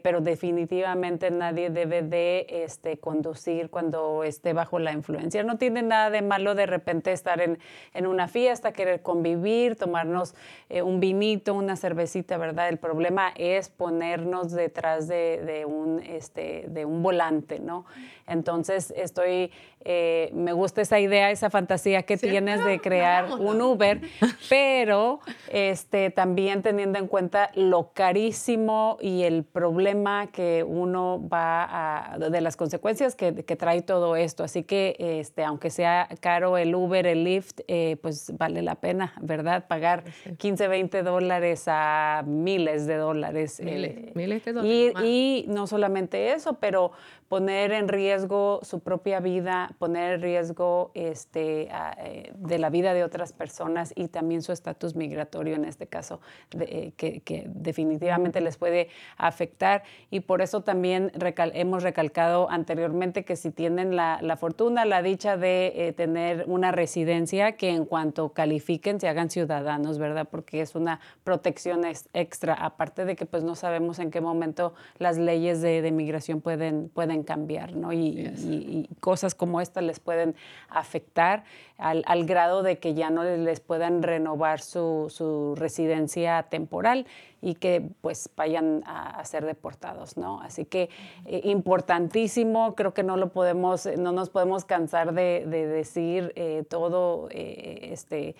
[0.01, 5.43] pero definitivamente nadie debe de este, conducir cuando esté bajo la influencia.
[5.43, 7.59] No tiene nada de malo de repente estar en,
[7.93, 10.33] en una fiesta, querer convivir, tomarnos
[10.69, 12.67] eh, un vinito, una cervecita, ¿verdad?
[12.69, 17.85] El problema es ponernos detrás de, de un, este, de un volante, ¿no?
[18.25, 19.51] Entonces, estoy,
[19.83, 24.01] eh, me gusta esa idea, esa fantasía que tienes de crear un Uber,
[24.49, 32.17] pero este, también teniendo en cuenta lo carísimo y el problema que uno va a,
[32.17, 34.43] de las consecuencias que, que trae todo esto.
[34.43, 39.13] Así que, este, aunque sea caro el Uber, el Lyft, eh, pues vale la pena,
[39.21, 39.67] ¿verdad?
[39.67, 40.05] Pagar
[40.37, 43.59] 15, 20 dólares a miles de dólares.
[43.59, 44.93] Eh, miles, de dólares.
[45.03, 46.93] Y, y, no solamente eso, pero
[47.31, 51.69] poner en riesgo su propia vida, poner en riesgo este,
[52.03, 56.19] eh, de la vida de otras personas y también su estatus migratorio en este caso,
[56.49, 59.83] que, que, definitivamente les puede afectar.
[60.09, 61.13] Y por eso también
[61.53, 66.73] hemos recalcado anteriormente que si tienen la, la fortuna, la dicha de eh, tener una
[66.73, 70.27] residencia, que en cuanto califiquen se hagan ciudadanos, ¿verdad?
[70.29, 75.17] Porque es una protección extra, aparte de que pues no sabemos en qué momento las
[75.17, 77.93] leyes de, de migración pueden, pueden cambiar, ¿no?
[77.93, 80.35] Y, cosas como esta les pueden
[80.69, 81.43] afectar
[81.81, 87.05] al, al, grado de que ya no les puedan renovar su, su residencia temporal
[87.41, 90.41] y que pues vayan a, ser deportados, ¿no?
[90.41, 90.89] Así que
[91.25, 97.27] eh, importantísimo, creo que no lo podemos, no nos podemos cansar de, decir eh, todo,
[97.31, 98.35] eh, este,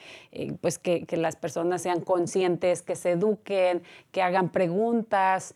[0.62, 5.56] pues que, que, las personas sean conscientes, que se eduquen, que hagan preguntas.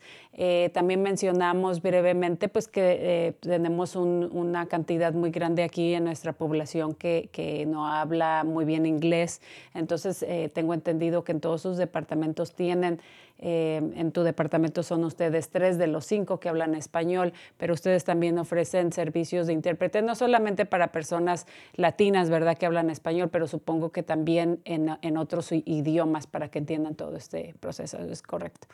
[0.72, 7.30] también mencionamos brevemente pues que tenemos una cantidad muy grande aquí en nuestra población que,
[7.32, 9.42] que no habla muy bien inglés,
[9.74, 13.00] entonces tengo entendido que en todos sus departamentos tienen
[13.38, 18.04] eh, en tu departamento son ustedes tres de los cinco que hablan español, pero ustedes
[18.04, 23.46] también ofrecen servicios de intérprete, no solamente para personas latinas, ¿verdad?, que hablan español, pero
[23.46, 27.98] supongo que también en, en otros idiomas para que entiendan todo este proceso.
[27.98, 28.68] ¿Es correcto?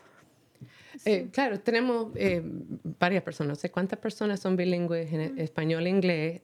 [1.05, 2.43] Eh, claro, tenemos eh,
[3.01, 3.49] varias personas.
[3.49, 6.43] No sé cuántas personas son bilingües en español e inglés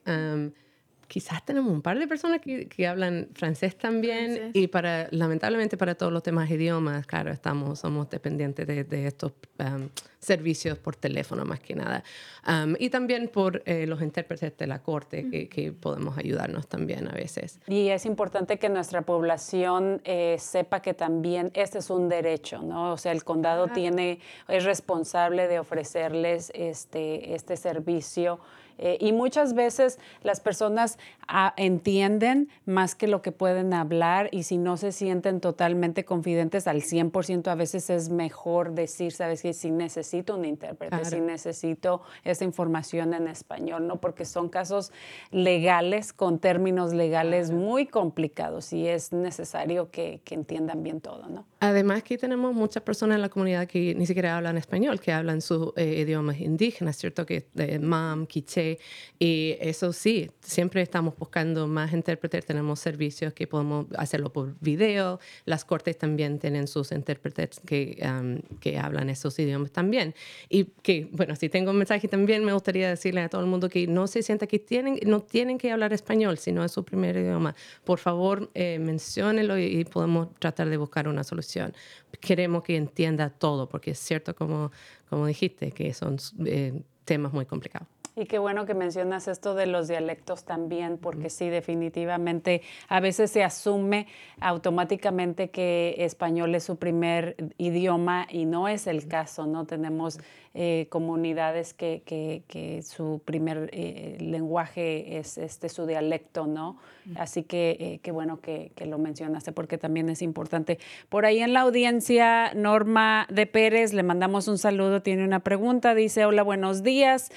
[1.09, 5.95] quizás tenemos un par de personas que, que hablan francés también y para lamentablemente para
[5.95, 9.89] todos los demás idiomas, claro, estamos somos dependientes de, de estos um,
[10.19, 12.03] servicios por teléfono más que nada
[12.47, 17.07] um, y también por eh, los intérpretes de la corte que, que, podemos ayudarnos también
[17.07, 17.59] a veces.
[17.67, 22.93] Y es importante que nuestra población eh, sepa que también este es un derecho, ¿no?
[22.93, 28.39] O sea, el condado tiene es responsable de ofrecerles este este servicio
[28.79, 34.43] eh, y muchas veces las personas ah, entienden más que lo que pueden hablar y
[34.43, 39.53] si no se sienten totalmente confidentes al 100%, a veces es mejor decir, sabes que
[39.53, 43.99] si necesito un intérprete, si necesito esa información en español, ¿no?
[43.99, 44.91] Porque son casos
[45.31, 51.45] legales, con términos legales muy complicados y es necesario que, que entiendan bien todo, ¿no?
[51.59, 55.41] Además que tenemos muchas personas en la comunidad que ni siquiera hablan español, que hablan
[55.41, 57.25] sus eh, idiomas indígenas, ¿cierto?
[57.25, 58.68] Que eh, mam, quiché,
[59.17, 65.19] y eso sí, siempre estamos buscando más intérpretes, tenemos servicios que podemos hacerlo por video,
[65.45, 70.13] las cortes también tienen sus intérpretes que, um, que hablan esos idiomas también.
[70.49, 73.69] Y que, bueno, si tengo un mensaje también me gustaría decirle a todo el mundo
[73.69, 77.17] que no se sienta que tienen, no tienen que hablar español, sino es su primer
[77.17, 77.55] idioma.
[77.83, 81.73] Por favor, eh, menciónelo y, podemos tratar de buscar una solución.
[82.19, 84.71] Queremos que entienda todo, porque es cierto, como,
[85.09, 86.17] como dijiste, que son...
[86.45, 87.98] Eh, temas muy complicados.
[88.15, 93.31] Y qué bueno que mencionas esto de los dialectos también, porque sí, definitivamente a veces
[93.31, 94.07] se asume
[94.41, 99.65] automáticamente que español es su primer idioma y no es el caso, ¿no?
[99.65, 100.19] Tenemos
[100.55, 106.77] eh, comunidades que, que, su primer eh, lenguaje es este, su dialecto, ¿no?
[107.15, 110.79] Así que eh, qué bueno que, que, lo mencionaste porque también es importante.
[111.07, 115.93] Por ahí en la audiencia, Norma de Pérez, le mandamos un saludo, tiene una pregunta,
[115.93, 117.31] dice, hola, buenos días.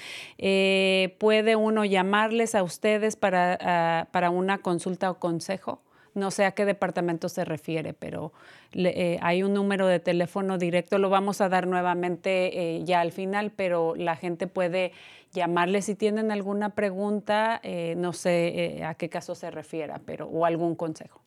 [1.19, 5.81] ¿Puede uno llamarles a ustedes para, ah, para una consulta o consejo?
[6.15, 8.33] No sé a qué departamento se refiere, pero
[8.73, 13.11] eh, hay un número de teléfono directo, lo vamos a dar nuevamente eh, ya al
[13.11, 14.91] final, pero la gente puede
[15.31, 20.45] llamarle si tienen alguna pregunta, eh, no sé a qué caso se refiera, pero o
[20.45, 21.21] algún consejo.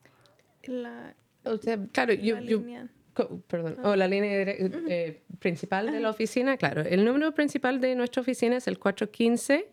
[0.63, 1.13] La,
[1.91, 2.87] claro, yo, línea.
[3.47, 4.55] Perdón, o la línea
[5.39, 6.81] principal de la oficina, claro.
[6.81, 9.69] El número principal de nuestra oficina es el 415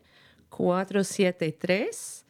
[0.49, 2.25] 473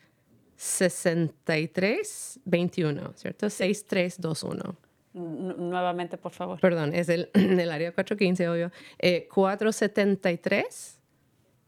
[0.55, 3.49] 6321, ¿cierto?
[3.49, 4.77] 6321.
[5.13, 6.59] Nuevamente, por favor.
[6.59, 8.71] Perdón, es el, el área 415, obvio.
[8.99, 11.01] Eh, 473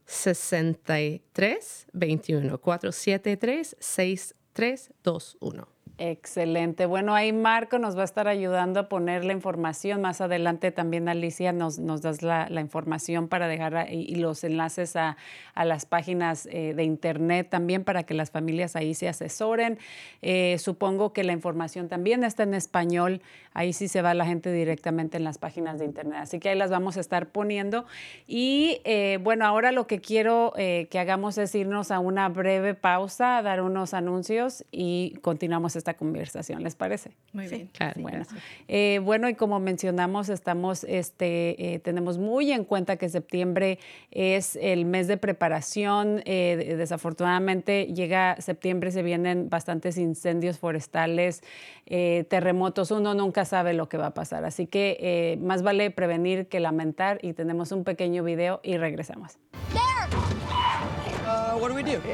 [0.05, 2.59] 6321.
[2.59, 5.76] 473 6321.
[5.97, 6.85] Excelente.
[6.85, 10.01] Bueno, ahí Marco nos va a estar ayudando a poner la información.
[10.01, 15.17] Más adelante también Alicia nos, nos das la, información para dejar y los enlaces a,
[15.55, 19.79] las páginas eh, de internet también para que las familias ahí se asesoren.
[20.21, 23.21] Eh, supongo que la información también está en español.
[23.53, 26.19] Ahí sí se va la gente directamente en las páginas de internet.
[26.21, 27.85] Así que ahí las vamos a estar poniendo.
[28.27, 33.41] Y eh, bueno, ahora lo que quiero que hagamos es irnos a una breve pausa,
[33.41, 37.11] dar unos anuncios y continuamos esta conversación, ¿les parece?
[37.33, 37.69] Muy bien.
[37.73, 38.25] Claro, bueno.
[38.67, 43.79] Eh, bueno, y como mencionamos, estamos, este, eh, tenemos muy en cuenta que septiembre
[44.11, 46.21] es el mes de preparación.
[46.25, 51.41] Eh, desafortunadamente llega septiembre, se vienen bastantes incendios forestales,
[51.85, 54.43] terremotos, uno nunca sabe lo que va a pasar.
[54.43, 59.37] Así que más vale prevenir que lamentar y tenemos un pequeño video y regresamos.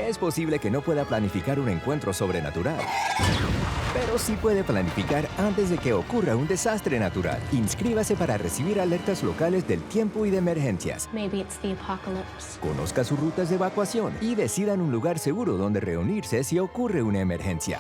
[0.08, 2.80] Es posible que no pueda planificar un encuentro sobrenatural,
[3.94, 7.40] pero sí puede planificar antes de que ocurra un desastre natural.
[7.52, 11.10] Inscríbase para recibir alertas locales del tiempo y de emergencias.
[12.62, 17.20] Conozca sus rutas de evacuación y decidan un lugar seguro donde reunirse si ocurre una
[17.20, 17.80] emergencia.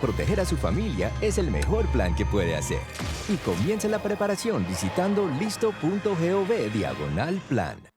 [0.00, 2.80] Proteger a su familia es el mejor plan que puede hacer.
[3.28, 7.95] Y comience la preparación visitando listo.gov diagonal plan.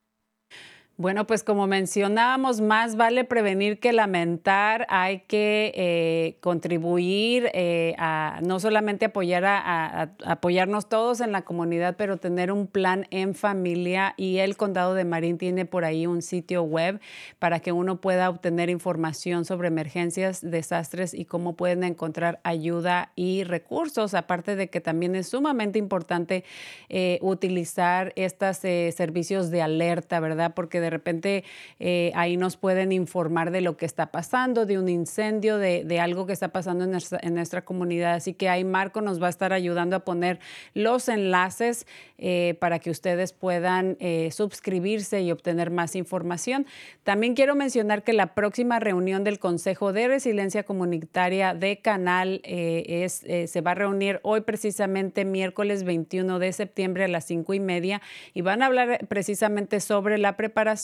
[1.00, 4.86] Bueno, pues como mencionábamos, más vale prevenir que lamentar.
[4.90, 11.96] Hay que eh, contribuir eh, a no solamente apoyar a, apoyarnos todos en la comunidad,
[11.98, 14.14] pero tener un plan en familia.
[14.18, 17.00] Y el Condado de Marín tiene por ahí un sitio web
[17.40, 23.46] para que uno pueda obtener información sobre emergencias, desastres y cómo pueden encontrar ayuda y
[23.46, 24.14] recursos.
[24.16, 26.44] Aparte de que también es sumamente importante
[26.90, 30.54] eh, utilizar estos servicios de alerta, ¿verdad?
[30.54, 31.44] Porque de de repente
[31.80, 36.26] eh, ahí nos pueden informar de lo que está pasando, de un incendio, de, algo
[36.26, 38.16] que está pasando en nuestra, comunidad.
[38.16, 40.40] Así que ahí Marco nos va a estar ayudando a poner
[40.74, 41.86] los enlaces
[42.18, 46.66] eh, para que ustedes puedan eh, suscribirse y obtener más información.
[47.04, 53.26] También quiero mencionar que la próxima reunión del Consejo de Resiliencia Comunitaria de Canal es,
[53.46, 58.02] se va a reunir hoy precisamente miércoles 21 de septiembre a las 5 y media
[58.34, 60.79] y van a hablar precisamente sobre la preparación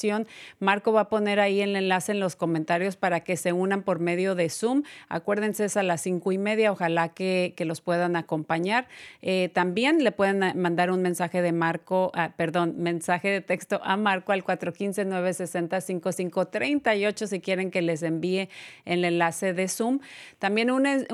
[0.60, 4.00] Marco va a poner ahí el enlace en los comentarios para que se unan por
[4.00, 4.84] medio de Zoom.
[5.10, 6.72] Acuérdense, es a las cinco y media.
[6.72, 8.88] Ojalá que, los puedan acompañar.
[9.24, 13.98] Eh, también le pueden mandar un mensaje de Marco, ah, perdón, mensaje de texto a
[13.98, 18.50] Marco al 415-960-5538 si quieren que les envíe
[18.86, 20.00] el enlace de Zoom.
[20.39, 21.06] También eh,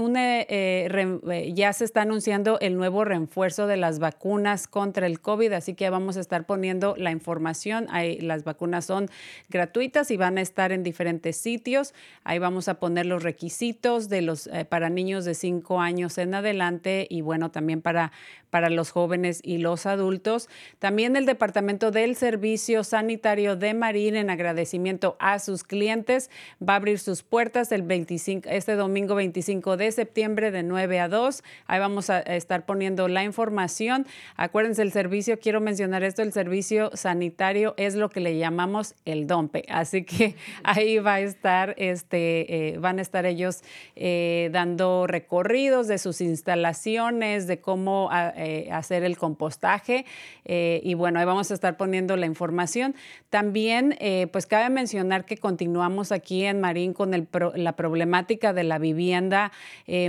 [0.49, 5.73] eh, ya se está anunciando el nuevo refuerzo de las vacunas contra el COVID, así
[5.73, 7.87] que vamos a estar poniendo la información.
[7.91, 9.09] Hay las vacunas son
[9.49, 11.93] gratuitas y van a estar en diferentes sitios.
[12.23, 16.33] Ahí vamos a poner los requisitos de los, eh, para niños de 5 años en
[16.33, 18.13] adelante y bueno, también para,
[18.51, 20.49] para los jóvenes y los adultos.
[20.77, 26.29] También el Departamento del Servicio Sanitario de Marín, en agradecimiento a sus clientes,
[26.61, 31.07] va a abrir sus puertas el 25, este domingo 25 de septiembre de 9 a
[31.07, 31.43] 2.
[31.65, 34.05] Ahí vamos a estar poniendo la información.
[34.35, 39.27] Acuérdense, el servicio, quiero mencionar esto, el servicio sanitario es lo que le llamamos el
[39.27, 39.65] DOMPE.
[39.69, 43.61] Así que ahí va a estar, este, eh, van a estar ellos
[43.95, 48.09] eh, dando recorridos de sus instalaciones, de cómo...
[48.11, 50.03] Ah, eh, hacer el compostaje.
[50.45, 52.95] Eh, y bueno, ahí vamos a estar poniendo la información.
[53.29, 58.63] También, eh, pues cabe mencionar que continuamos aquí en Marín con el la problemática de
[58.63, 59.51] la vivienda.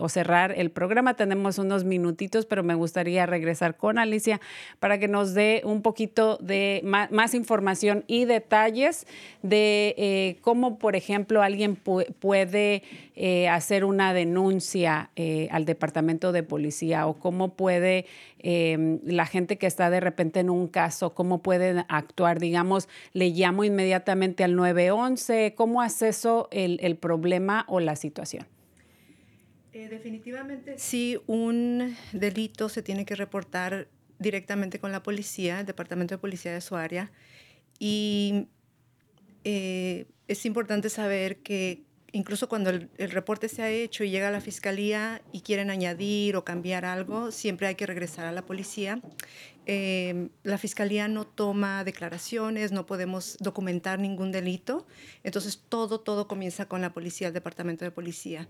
[0.00, 1.14] o cerrar el programa.
[1.14, 4.40] Tenemos unos minutitos, pero me gustaría regresar con Alicia
[4.78, 9.06] para que nos dé un poquito de más, información y detalles
[9.42, 12.82] de eh, cómo, por ejemplo, alguien puede
[13.14, 18.06] eh, hacer una denuncia eh, al departamento de policía o cómo puede
[18.40, 23.64] la gente que está de repente en un caso, cómo pueden actuar, digamos, le llamo
[23.64, 28.46] inmediatamente al 911, cómo acceso el, el problema o la situación.
[29.72, 36.14] Eh, definitivamente, si un delito se tiene que reportar directamente con la policía, el departamento
[36.14, 37.10] de policía de su área.
[37.78, 38.48] Y
[39.44, 44.30] eh, es importante saber que incluso cuando el, reporte se ha hecho y llega a
[44.30, 49.00] la fiscalía y quieren añadir o cambiar algo, siempre hay que regresar a la policía.
[49.70, 54.86] Eh, la fiscalía no toma declaraciones, no podemos documentar ningún delito,
[55.22, 58.48] entonces todo, todo comienza con la policía, el departamento de policía.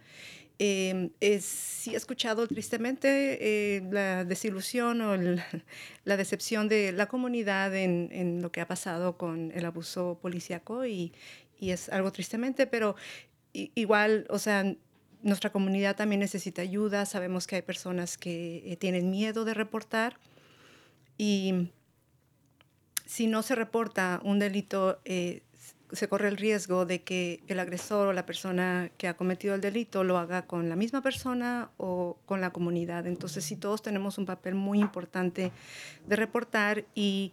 [0.60, 1.10] Eh,
[1.40, 5.16] sí he escuchado tristemente eh, la desilusión o
[6.04, 10.86] la decepción de la comunidad en, en, lo que ha pasado con el abuso policíaco
[10.86, 11.12] y,
[11.58, 12.94] y es algo tristemente, pero
[13.52, 14.72] igual, o sea,
[15.22, 20.16] nuestra comunidad también necesita ayuda, sabemos que hay personas que eh, tienen miedo de reportar
[21.18, 21.72] y
[23.04, 25.42] si no se reporta un delito, eh,
[25.92, 29.60] se corre el riesgo de que el agresor o la persona que ha cometido el
[29.60, 33.06] delito lo haga con la misma persona o con la comunidad.
[33.06, 35.50] Entonces, sí, todos tenemos un papel muy importante
[36.06, 37.32] de reportar y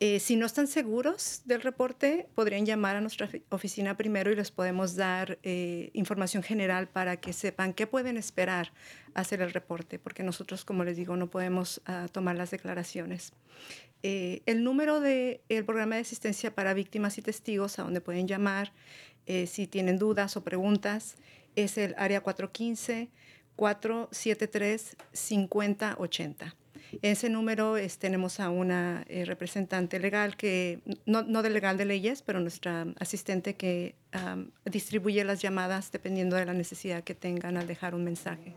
[0.00, 4.50] eh, si no están seguros del reporte, podrían llamar a nuestra oficina primero y les
[4.50, 8.72] podemos dar eh, información general para que sepan qué pueden esperar
[9.14, 13.32] hacer el reporte, porque nosotros, como les digo, no podemos ah, tomar las declaraciones.
[14.02, 18.72] Eh, el número del programa de asistencia para víctimas y testigos, a donde pueden llamar
[19.46, 21.16] si tienen dudas o preguntas,
[21.56, 23.08] es el área 415
[23.56, 26.54] 473 5080
[27.02, 31.84] ese número es, tenemos a una eh, representante legal que, no, no de legal de
[31.84, 33.94] leyes, pero nuestra asistente que
[34.64, 38.54] distribuye las llamadas dependiendo de la necesidad que tengan al dejar un mensaje.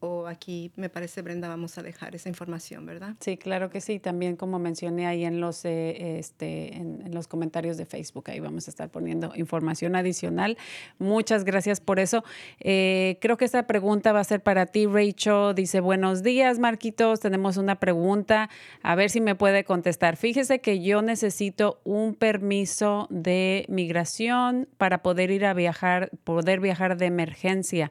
[0.00, 3.14] o aquí me parece, Brenda, vamos a dejar esa información, ¿verdad?
[3.20, 3.98] Sí, claro que sí.
[3.98, 8.68] También como mencioné ahí en los, eh, este, en, los comentarios de Facebook, ahí vamos
[8.68, 10.58] a estar poniendo información adicional.
[10.98, 12.24] Muchas gracias por eso.
[12.60, 15.54] Eh, creo que esta pregunta va a ser para ti, Rachel.
[15.54, 17.20] Dice, buenos días, Marquitos.
[17.20, 18.50] Tenemos una pregunta.
[18.82, 20.16] A ver si me puede contestar.
[20.16, 26.96] Fíjese que yo necesito un permiso de migración para poder ir a viajar, poder viajar
[26.96, 27.90] de emergencia.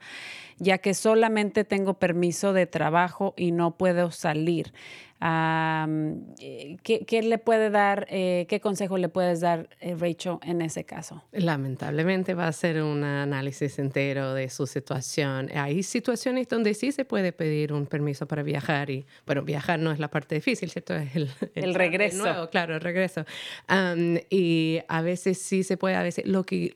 [0.58, 4.74] Ya que solamente tengo permiso de trabajo y no puedo salir.
[5.28, 10.84] Eh, ¿qué, le puede dar, eh, qué consejo le puedes dar, eh, Rachel, en ese
[10.84, 11.24] caso?
[11.32, 15.50] Lamentablemente va a ser un análisis entero de su situación.
[15.56, 19.92] Hay situaciones donde sí se puede pedir un permiso para viajar y, bueno, viajar no
[19.92, 20.94] es la parte difícil, ¿cierto?
[20.96, 22.50] Es el, el, regreso.
[22.52, 23.26] claro, el regreso.
[24.30, 26.76] y a veces sí se puede, a veces lo que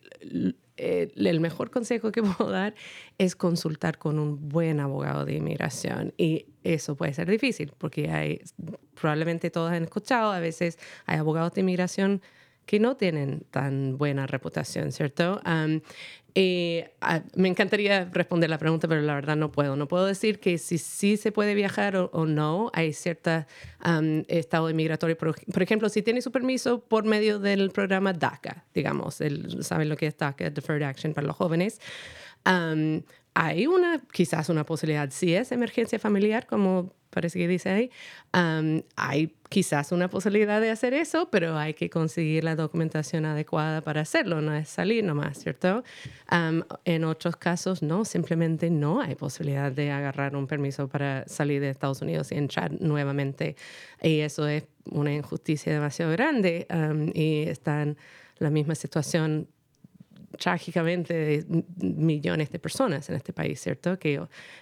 [0.80, 2.74] eh, el mejor consejo que puedo dar
[3.18, 6.14] es consultar con un buen abogado de inmigración.
[6.18, 8.42] Y eso puede ser difícil porque hay,
[9.00, 12.22] probablemente todos han escuchado, a veces hay abogados de inmigración
[12.66, 15.42] que no tienen tan buena reputación, ¿cierto?
[16.34, 19.76] Y, ah, me encantaría responder la pregunta, pero la verdad no puedo.
[19.76, 22.70] No puedo decir que si sí se puede viajar o, no.
[22.74, 23.46] Hay cierto
[24.28, 25.18] estado migratorio.
[25.18, 29.90] Por, por, ejemplo, si tiene su permiso por medio del programa DACA, digamos, el, ¿saben
[29.90, 30.50] lo que es DACA?
[30.50, 31.80] Deferred Action para los jóvenes
[33.34, 37.92] hay una, quizás una posibilidad, si es emergencia familiar, como parece que dice ahí,
[38.96, 44.02] hay quizás una posibilidad de hacer eso, pero hay que conseguir la documentación adecuada para
[44.02, 45.84] hacerlo, no es salir nomás, ¿cierto?
[46.86, 51.70] en otros casos, no, simplemente no hay posibilidad de agarrar un permiso para salir de
[51.70, 53.56] Estados Unidos y entrar nuevamente.
[54.02, 56.68] Y eso es una injusticia demasiado grande
[57.14, 57.98] y está en
[58.38, 59.48] la misma situación
[60.38, 63.98] trágicamente de millones de personas en este país, ¿cierto?
[63.98, 64.22] Que,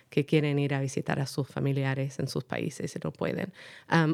[0.10, 3.52] que quieren ir a visitar a sus familiares en sus países y no pueden.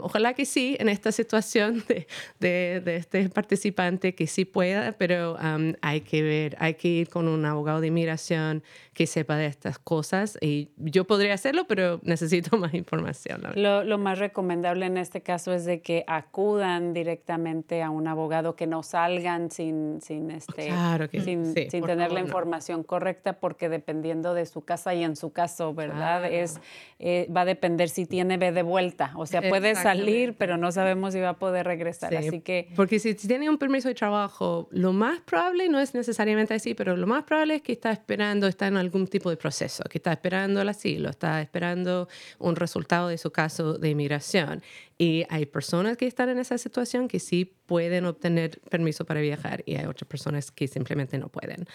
[0.02, 2.08] ojalá que sí, en esta situación de,
[2.40, 5.38] de, este participante, que sí pueda, pero
[5.82, 8.64] hay que ver, hay que ir con un abogado de inmigración
[8.94, 13.42] que sepa de estas cosas y yo podría hacerlo, pero necesito más información.
[13.56, 18.56] Lo, lo, más recomendable en este caso es de que acudan directamente a un abogado,
[18.56, 23.70] que no salgan sin, sin, este, claro que sin, sin tener la información correcta, porque
[23.70, 26.26] dependiendo de su casa y en su caso, ¿verdad?
[26.32, 26.60] Es,
[27.00, 30.72] eh, va a depender si tiene B de vuelta, o sea, puede salir, pero no
[30.72, 32.70] sabemos si va a poder regresar, así que...
[32.76, 36.96] Porque si tiene un permiso de trabajo, lo más probable, no es necesariamente así, pero
[36.96, 40.14] lo más probable es que está esperando, está en algún tipo de proceso, que está
[40.14, 42.08] esperando el asilo, está esperando
[42.40, 44.62] un resultado de su caso de inmigración.
[44.98, 49.64] Y hay personas que están en esa situación que sí pueden obtener permiso para viajar
[49.66, 51.66] y hay otras personas que simplemente no pueden.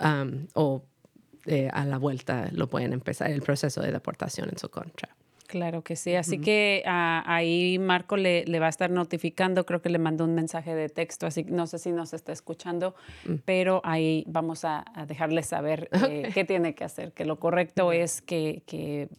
[0.00, 0.84] Um, o
[1.46, 5.08] eh, a la vuelta lo pueden empezar el proceso de deportación en su contra.
[5.52, 6.14] Claro que sí.
[6.14, 10.24] Así que ah, ahí Marco le, le, va a estar notificando, creo que le mandó
[10.24, 12.94] un mensaje de texto, así que no sé si nos está escuchando,
[13.26, 13.34] mm.
[13.44, 18.22] pero ahí vamos a, dejarle saber eh, qué tiene que hacer, que lo correcto es
[18.22, 19.10] que, que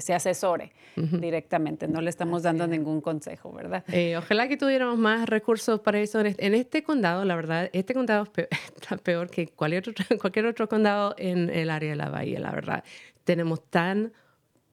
[0.00, 3.84] se asesore directamente, no le estamos dando ningún consejo, ¿verdad?
[3.88, 6.18] Eh, ojalá que tuviéramos más recursos para eso.
[6.20, 8.48] En este condado, la verdad, este condado es peor,
[8.80, 12.52] está peor que cualquier otro, cualquier otro condado en el área de la bahía, la
[12.52, 12.84] verdad.
[13.24, 14.14] Tenemos tan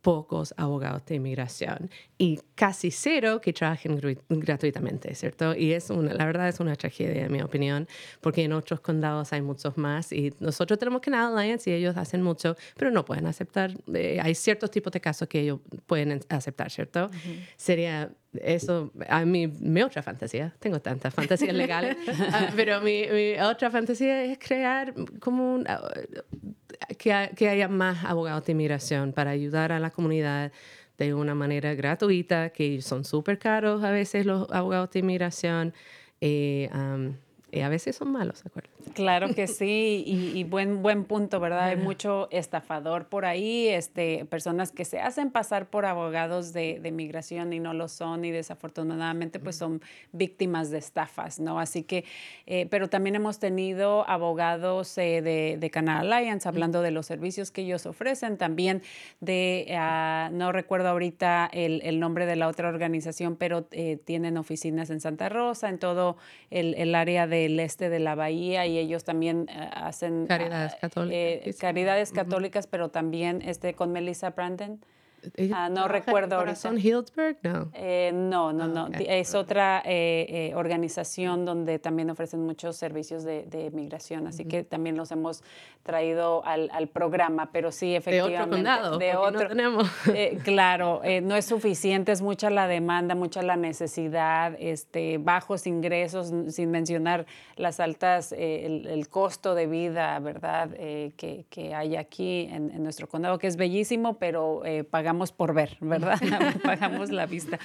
[0.02, 4.00] pocos abogados de inmigración y casi cero que trabajen
[4.30, 5.56] gratuitamente, ¿cierto?
[5.56, 7.88] Y es una, la verdad es una tragedia, en mi opinión,
[8.20, 12.22] porque en otros condados hay muchos más y nosotros tenemos Canal Alliance y ellos hacen
[12.22, 16.72] mucho, pero no pueden aceptar, eh, hay ciertos tipos de casos que ellos pueden aceptar,
[16.72, 17.10] ¿cierto?
[17.56, 21.98] Sería eso, a mí, mi otra fantasía, tengo tantas fantasías legales,
[22.32, 25.68] ah, pero mi, mi, otra fantasía es crear como un,
[27.02, 30.52] que, haya más abogados de inmigración para ayudar a la comunidad
[31.00, 35.74] de una manera gratuita, que son súper caros a veces los abogados de inmigración.
[36.22, 36.70] Eh,
[37.52, 38.70] y a veces son malos, ¿de acuerdo?
[38.94, 41.70] Claro que sí, y, buen, buen punto, ¿verdad?
[41.70, 46.92] Hay mucho estafador por ahí, este, personas que se hacen pasar por abogados de, de
[46.92, 49.82] migración y no lo son, y desafortunadamente pues son
[50.14, 51.60] víctimas de estafas, ¿no?
[51.60, 52.06] Así que,
[52.46, 57.52] eh, pero también hemos tenido abogados eh, de, de, Canal Alliance hablando de los servicios
[57.52, 58.82] que ellos ofrecen, también
[59.20, 64.38] de, ah, no recuerdo ahorita el, el, nombre de la otra organización, pero eh, tienen
[64.38, 66.18] oficinas en Santa Rosa, en todo
[66.50, 70.74] el, el área de del este de la bahía y ellos también eh, hacen caridades
[70.76, 74.80] ah, católicas, eh, caridades católicas pero también este con Melissa Brandon
[75.54, 76.56] Ah, no recuerdo ahora.
[76.56, 77.38] ¿Son Hillsburg?
[77.44, 77.72] No.
[77.74, 78.90] Eh, no, no, no.
[79.00, 84.64] Es otra eh, eh, organización donde también ofrecen muchos servicios de, de migración, así que
[84.64, 85.44] también los hemos
[85.84, 88.36] traído al, al, programa, pero sí, efectivamente.
[88.36, 88.98] De otro condado.
[88.98, 89.42] De otro.
[89.42, 89.92] No tenemos.
[90.44, 96.72] claro, no es suficiente, es mucha la demanda, mucha la necesidad, este, bajos ingresos, sin
[96.72, 100.70] mencionar las altas, el, el, costo de vida, ¿verdad?
[100.72, 105.54] que, que, hay aquí en, en, nuestro condado, que es bellísimo, pero pagamos pagamos por
[105.54, 106.20] ver, ¿verdad?
[106.64, 107.60] pagamos la vista.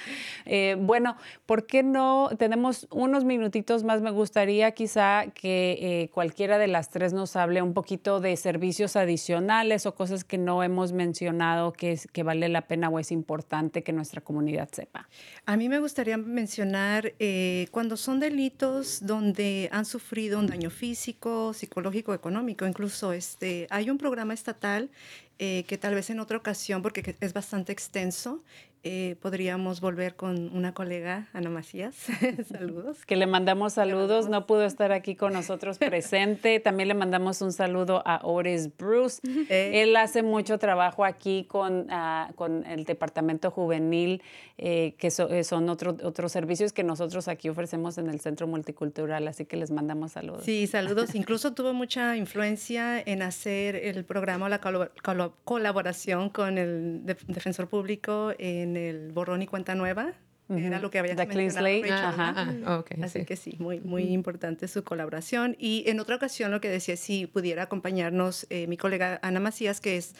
[0.47, 1.17] Eh, bueno,
[1.47, 2.31] ¿por qué no?
[2.37, 4.01] Tenemos unos minutitos más.
[4.01, 8.97] Me gustaría quizá que eh, cualquiera de las tres nos hable un poquito de servicios
[8.97, 13.13] adicionales o cosas que no hemos mencionado que, es, que vale la pena o es
[13.13, 15.09] importante que nuestra comunidad sepa.
[15.45, 21.53] A mí me gustaría mencionar eh, cuando son delitos donde han sufrido un daño físico,
[21.53, 24.91] psicológico, económico, incluso este, hay un programa estatal
[25.39, 28.43] eh, que tal vez en otra ocasión, porque es bastante extenso,
[28.83, 31.97] eh, podríamos volver con una colega, Ana Macías.
[32.49, 33.05] saludos.
[33.05, 34.29] Que le mandamos saludos.
[34.29, 36.61] No pudo estar aquí con nosotros presente.
[36.65, 39.21] También le mandamos un saludo a Oris Bruce.
[39.49, 39.83] Eh.
[39.83, 44.23] Él hace mucho trabajo aquí con, uh, con el Departamento Juvenil,
[44.59, 49.27] eh, que so, son otro, otros servicios que nosotros aquí ofrecemos en el Centro Multicultural.
[49.27, 50.45] Así que les mandamos saludos.
[50.45, 51.15] Sí, saludos.
[51.15, 57.17] Incluso tuvo mucha influencia en hacer el programa, la col col colaboración con el de
[57.27, 60.13] Defensor Público en el borrón y cuenta nueva.
[60.49, 60.67] Uh -huh.
[60.67, 61.91] Era lo que había The Clean Slate.
[61.93, 62.35] Ajá.
[62.65, 63.25] Ah, okay, Así sí.
[63.25, 64.13] que sí, muy, muy uh -huh.
[64.13, 65.57] importante su colaboración.
[65.59, 69.81] Y en otra ocasión lo que decía, si pudiera acompañarnos eh, mi colega Ana Macías,
[69.81, 70.15] que es,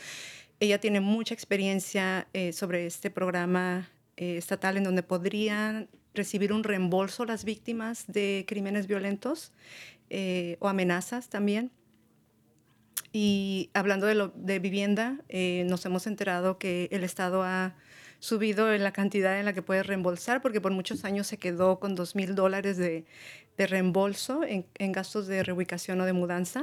[0.59, 6.65] ella tiene mucha experiencia eh, sobre este programa eh, estatal en donde podrían recibir un
[6.65, 9.53] reembolso las víctimas de crímenes violentos
[10.09, 11.71] eh, o amenazas también.
[13.13, 17.75] Y hablando de, lo, de vivienda, eh, nos hemos enterado que el Estado ha
[18.19, 21.79] subido en la cantidad en la que puede reembolsar, porque por muchos años se quedó
[21.79, 23.05] con dos mil dólares de,
[23.57, 26.63] de, reembolso en, en, gastos de reubicación o de mudanza.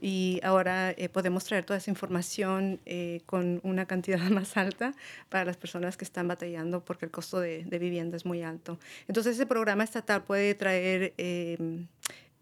[0.00, 4.94] Y ahora eh, podemos traer toda esa información eh, con una cantidad más alta
[5.28, 8.80] para las personas que están batallando porque el costo de, de vivienda es muy alto.
[9.06, 11.86] Entonces, ese programa estatal puede traer eh,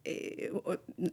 [0.03, 0.51] eh,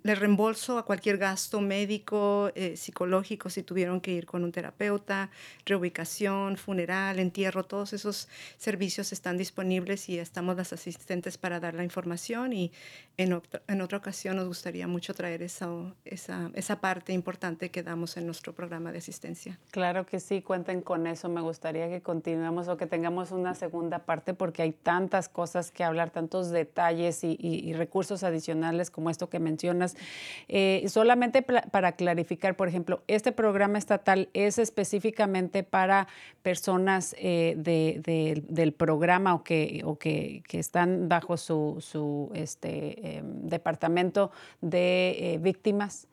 [0.03, 5.29] le reembolso a cualquier gasto médico, eh, psicológico, si tuvieron que ir con un terapeuta,
[5.65, 11.83] reubicación, funeral, entierro, todos esos servicios están disponibles y estamos las asistentes para dar la
[11.83, 12.71] información y
[13.17, 15.67] en otra, en otra ocasión nos gustaría mucho traer esa,
[16.05, 19.59] esa, esa parte importante que damos en nuestro programa de asistencia.
[19.71, 21.27] Claro que sí, cuenten con eso.
[21.27, 25.83] Me gustaría que continuemos o que tengamos una segunda parte porque hay tantas cosas que
[25.83, 29.95] hablar, tantos detalles y, y, y recursos adicionales como esto que mencionas.
[30.47, 36.07] Eh, solamente para clarificar, por ejemplo, este programa estatal es específicamente para
[36.41, 43.21] personas eh, de, de, del programa o que, o que, están bajo su, este, eh,
[43.23, 46.07] departamento de eh, víctimas.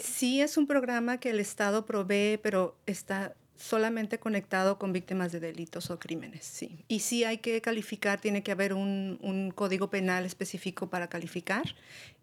[0.00, 5.40] Sí, es un programa que el Estado provee, pero está solamente conectado con víctimas de
[5.40, 6.84] delitos o crímenes, sí.
[6.88, 11.74] Y sí hay que calificar, tiene que haber un, un código penal específico para calificar.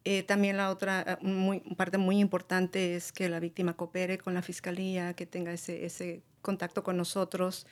[0.04, 4.42] Eh, también la otra muy, parte muy importante es que la víctima coopere con la
[4.42, 7.68] fiscalía, que tenga ese, ese contacto con nosotros.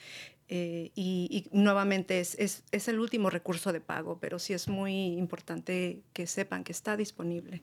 [0.47, 4.68] Eh, y, y, nuevamente es, es, es el último recurso de pago, pero sí es
[4.68, 7.62] muy importante que sepan que está disponible.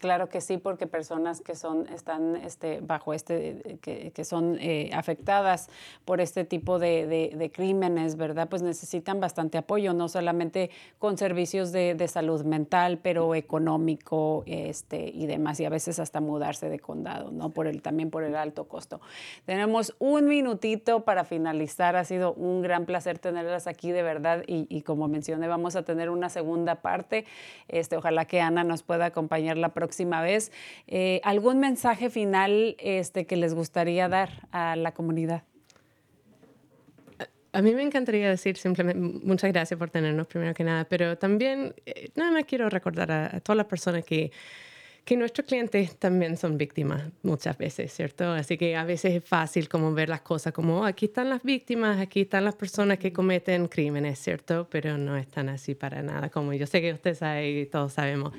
[0.00, 4.90] Claro que sí, porque personas que son están este, bajo este que, que son eh,
[4.92, 5.68] afectadas
[6.04, 11.16] por este tipo de, de, de, crímenes, verdad, pues necesitan bastante apoyo, no solamente con
[11.18, 16.68] servicios de, de, salud mental, pero económico, este y demás, y a veces hasta mudarse
[16.68, 19.00] de condado, no por el también por el alto costo.
[19.46, 21.94] Tenemos un minutito para finalizar.
[21.94, 25.84] Ha sido un gran placer tenerlas aquí, de verdad, y, y como mencioné, vamos a
[25.84, 27.24] tener una segunda parte.
[27.68, 30.52] Este, ojalá que Ana nos pueda acompañar la próxima vez.
[30.86, 35.42] Eh, ¿Algún mensaje final este, que les gustaría dar a la comunidad?
[37.52, 41.74] A mí me encantaría decir simplemente muchas gracias por tenernos primero que nada, pero también
[41.86, 44.32] eh, nada más quiero recordar a, a todas las personas que
[45.04, 48.32] que nuestros clientes también son víctimas muchas veces, ¿cierto?
[48.32, 51.42] Así que a veces es fácil como ver las cosas como, oh, aquí están las
[51.42, 54.66] víctimas, aquí están las personas que cometen crímenes, ¿cierto?
[54.70, 58.32] Pero no están así para nada, como yo sé que usted sabe y todos sabemos.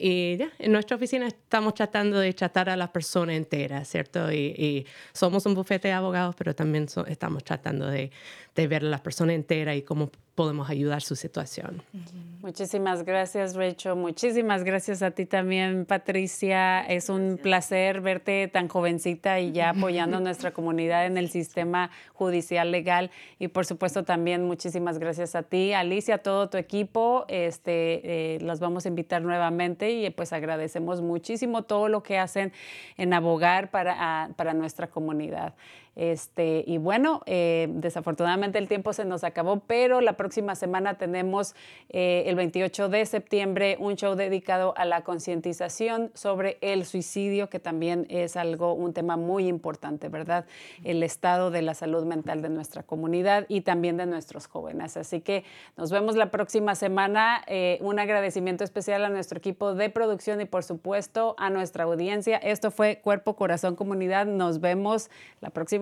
[0.00, 4.32] Y ya, en nuestra oficina estamos tratando de tratar a las personas enteras, ¿cierto?
[4.32, 8.10] Y, somos un bufete de abogados, pero también estamos tratando de,
[8.54, 11.82] de ver a las personas enteras y cómo podemos ayudar su situación.
[12.40, 13.94] Muchísimas gracias, Rachel.
[13.96, 16.80] Muchísimas gracias a ti también, Patricia.
[16.80, 21.90] Es un placer verte tan jovencita y ya apoyando a nuestra comunidad en el sistema
[22.14, 23.10] judicial legal.
[23.38, 27.26] Y por supuesto también muchísimas gracias a ti, Alicia, a todo tu equipo.
[27.28, 32.52] Este, eh, los vamos a invitar nuevamente y pues agradecemos muchísimo todo lo que hacen
[32.96, 35.54] en abogar para, a, para nuestra comunidad.
[35.94, 41.54] Este, y bueno, eh, desafortunadamente el tiempo se nos acabó, pero la próxima semana tenemos
[41.90, 47.58] eh, el 28 de septiembre un show dedicado a la concientización sobre el suicidio, que
[47.58, 50.46] también es algo, un tema muy importante, ¿verdad?
[50.82, 54.96] El estado de la salud mental de nuestra comunidad y también de nuestros jóvenes.
[54.96, 55.44] Así que
[55.76, 57.42] nos vemos la próxima semana.
[57.46, 62.38] Eh, un agradecimiento especial a nuestro equipo de producción y por supuesto a nuestra audiencia.
[62.38, 64.26] Esto fue Cuerpo, Corazón, Comunidad.
[64.26, 65.81] Nos vemos la próxima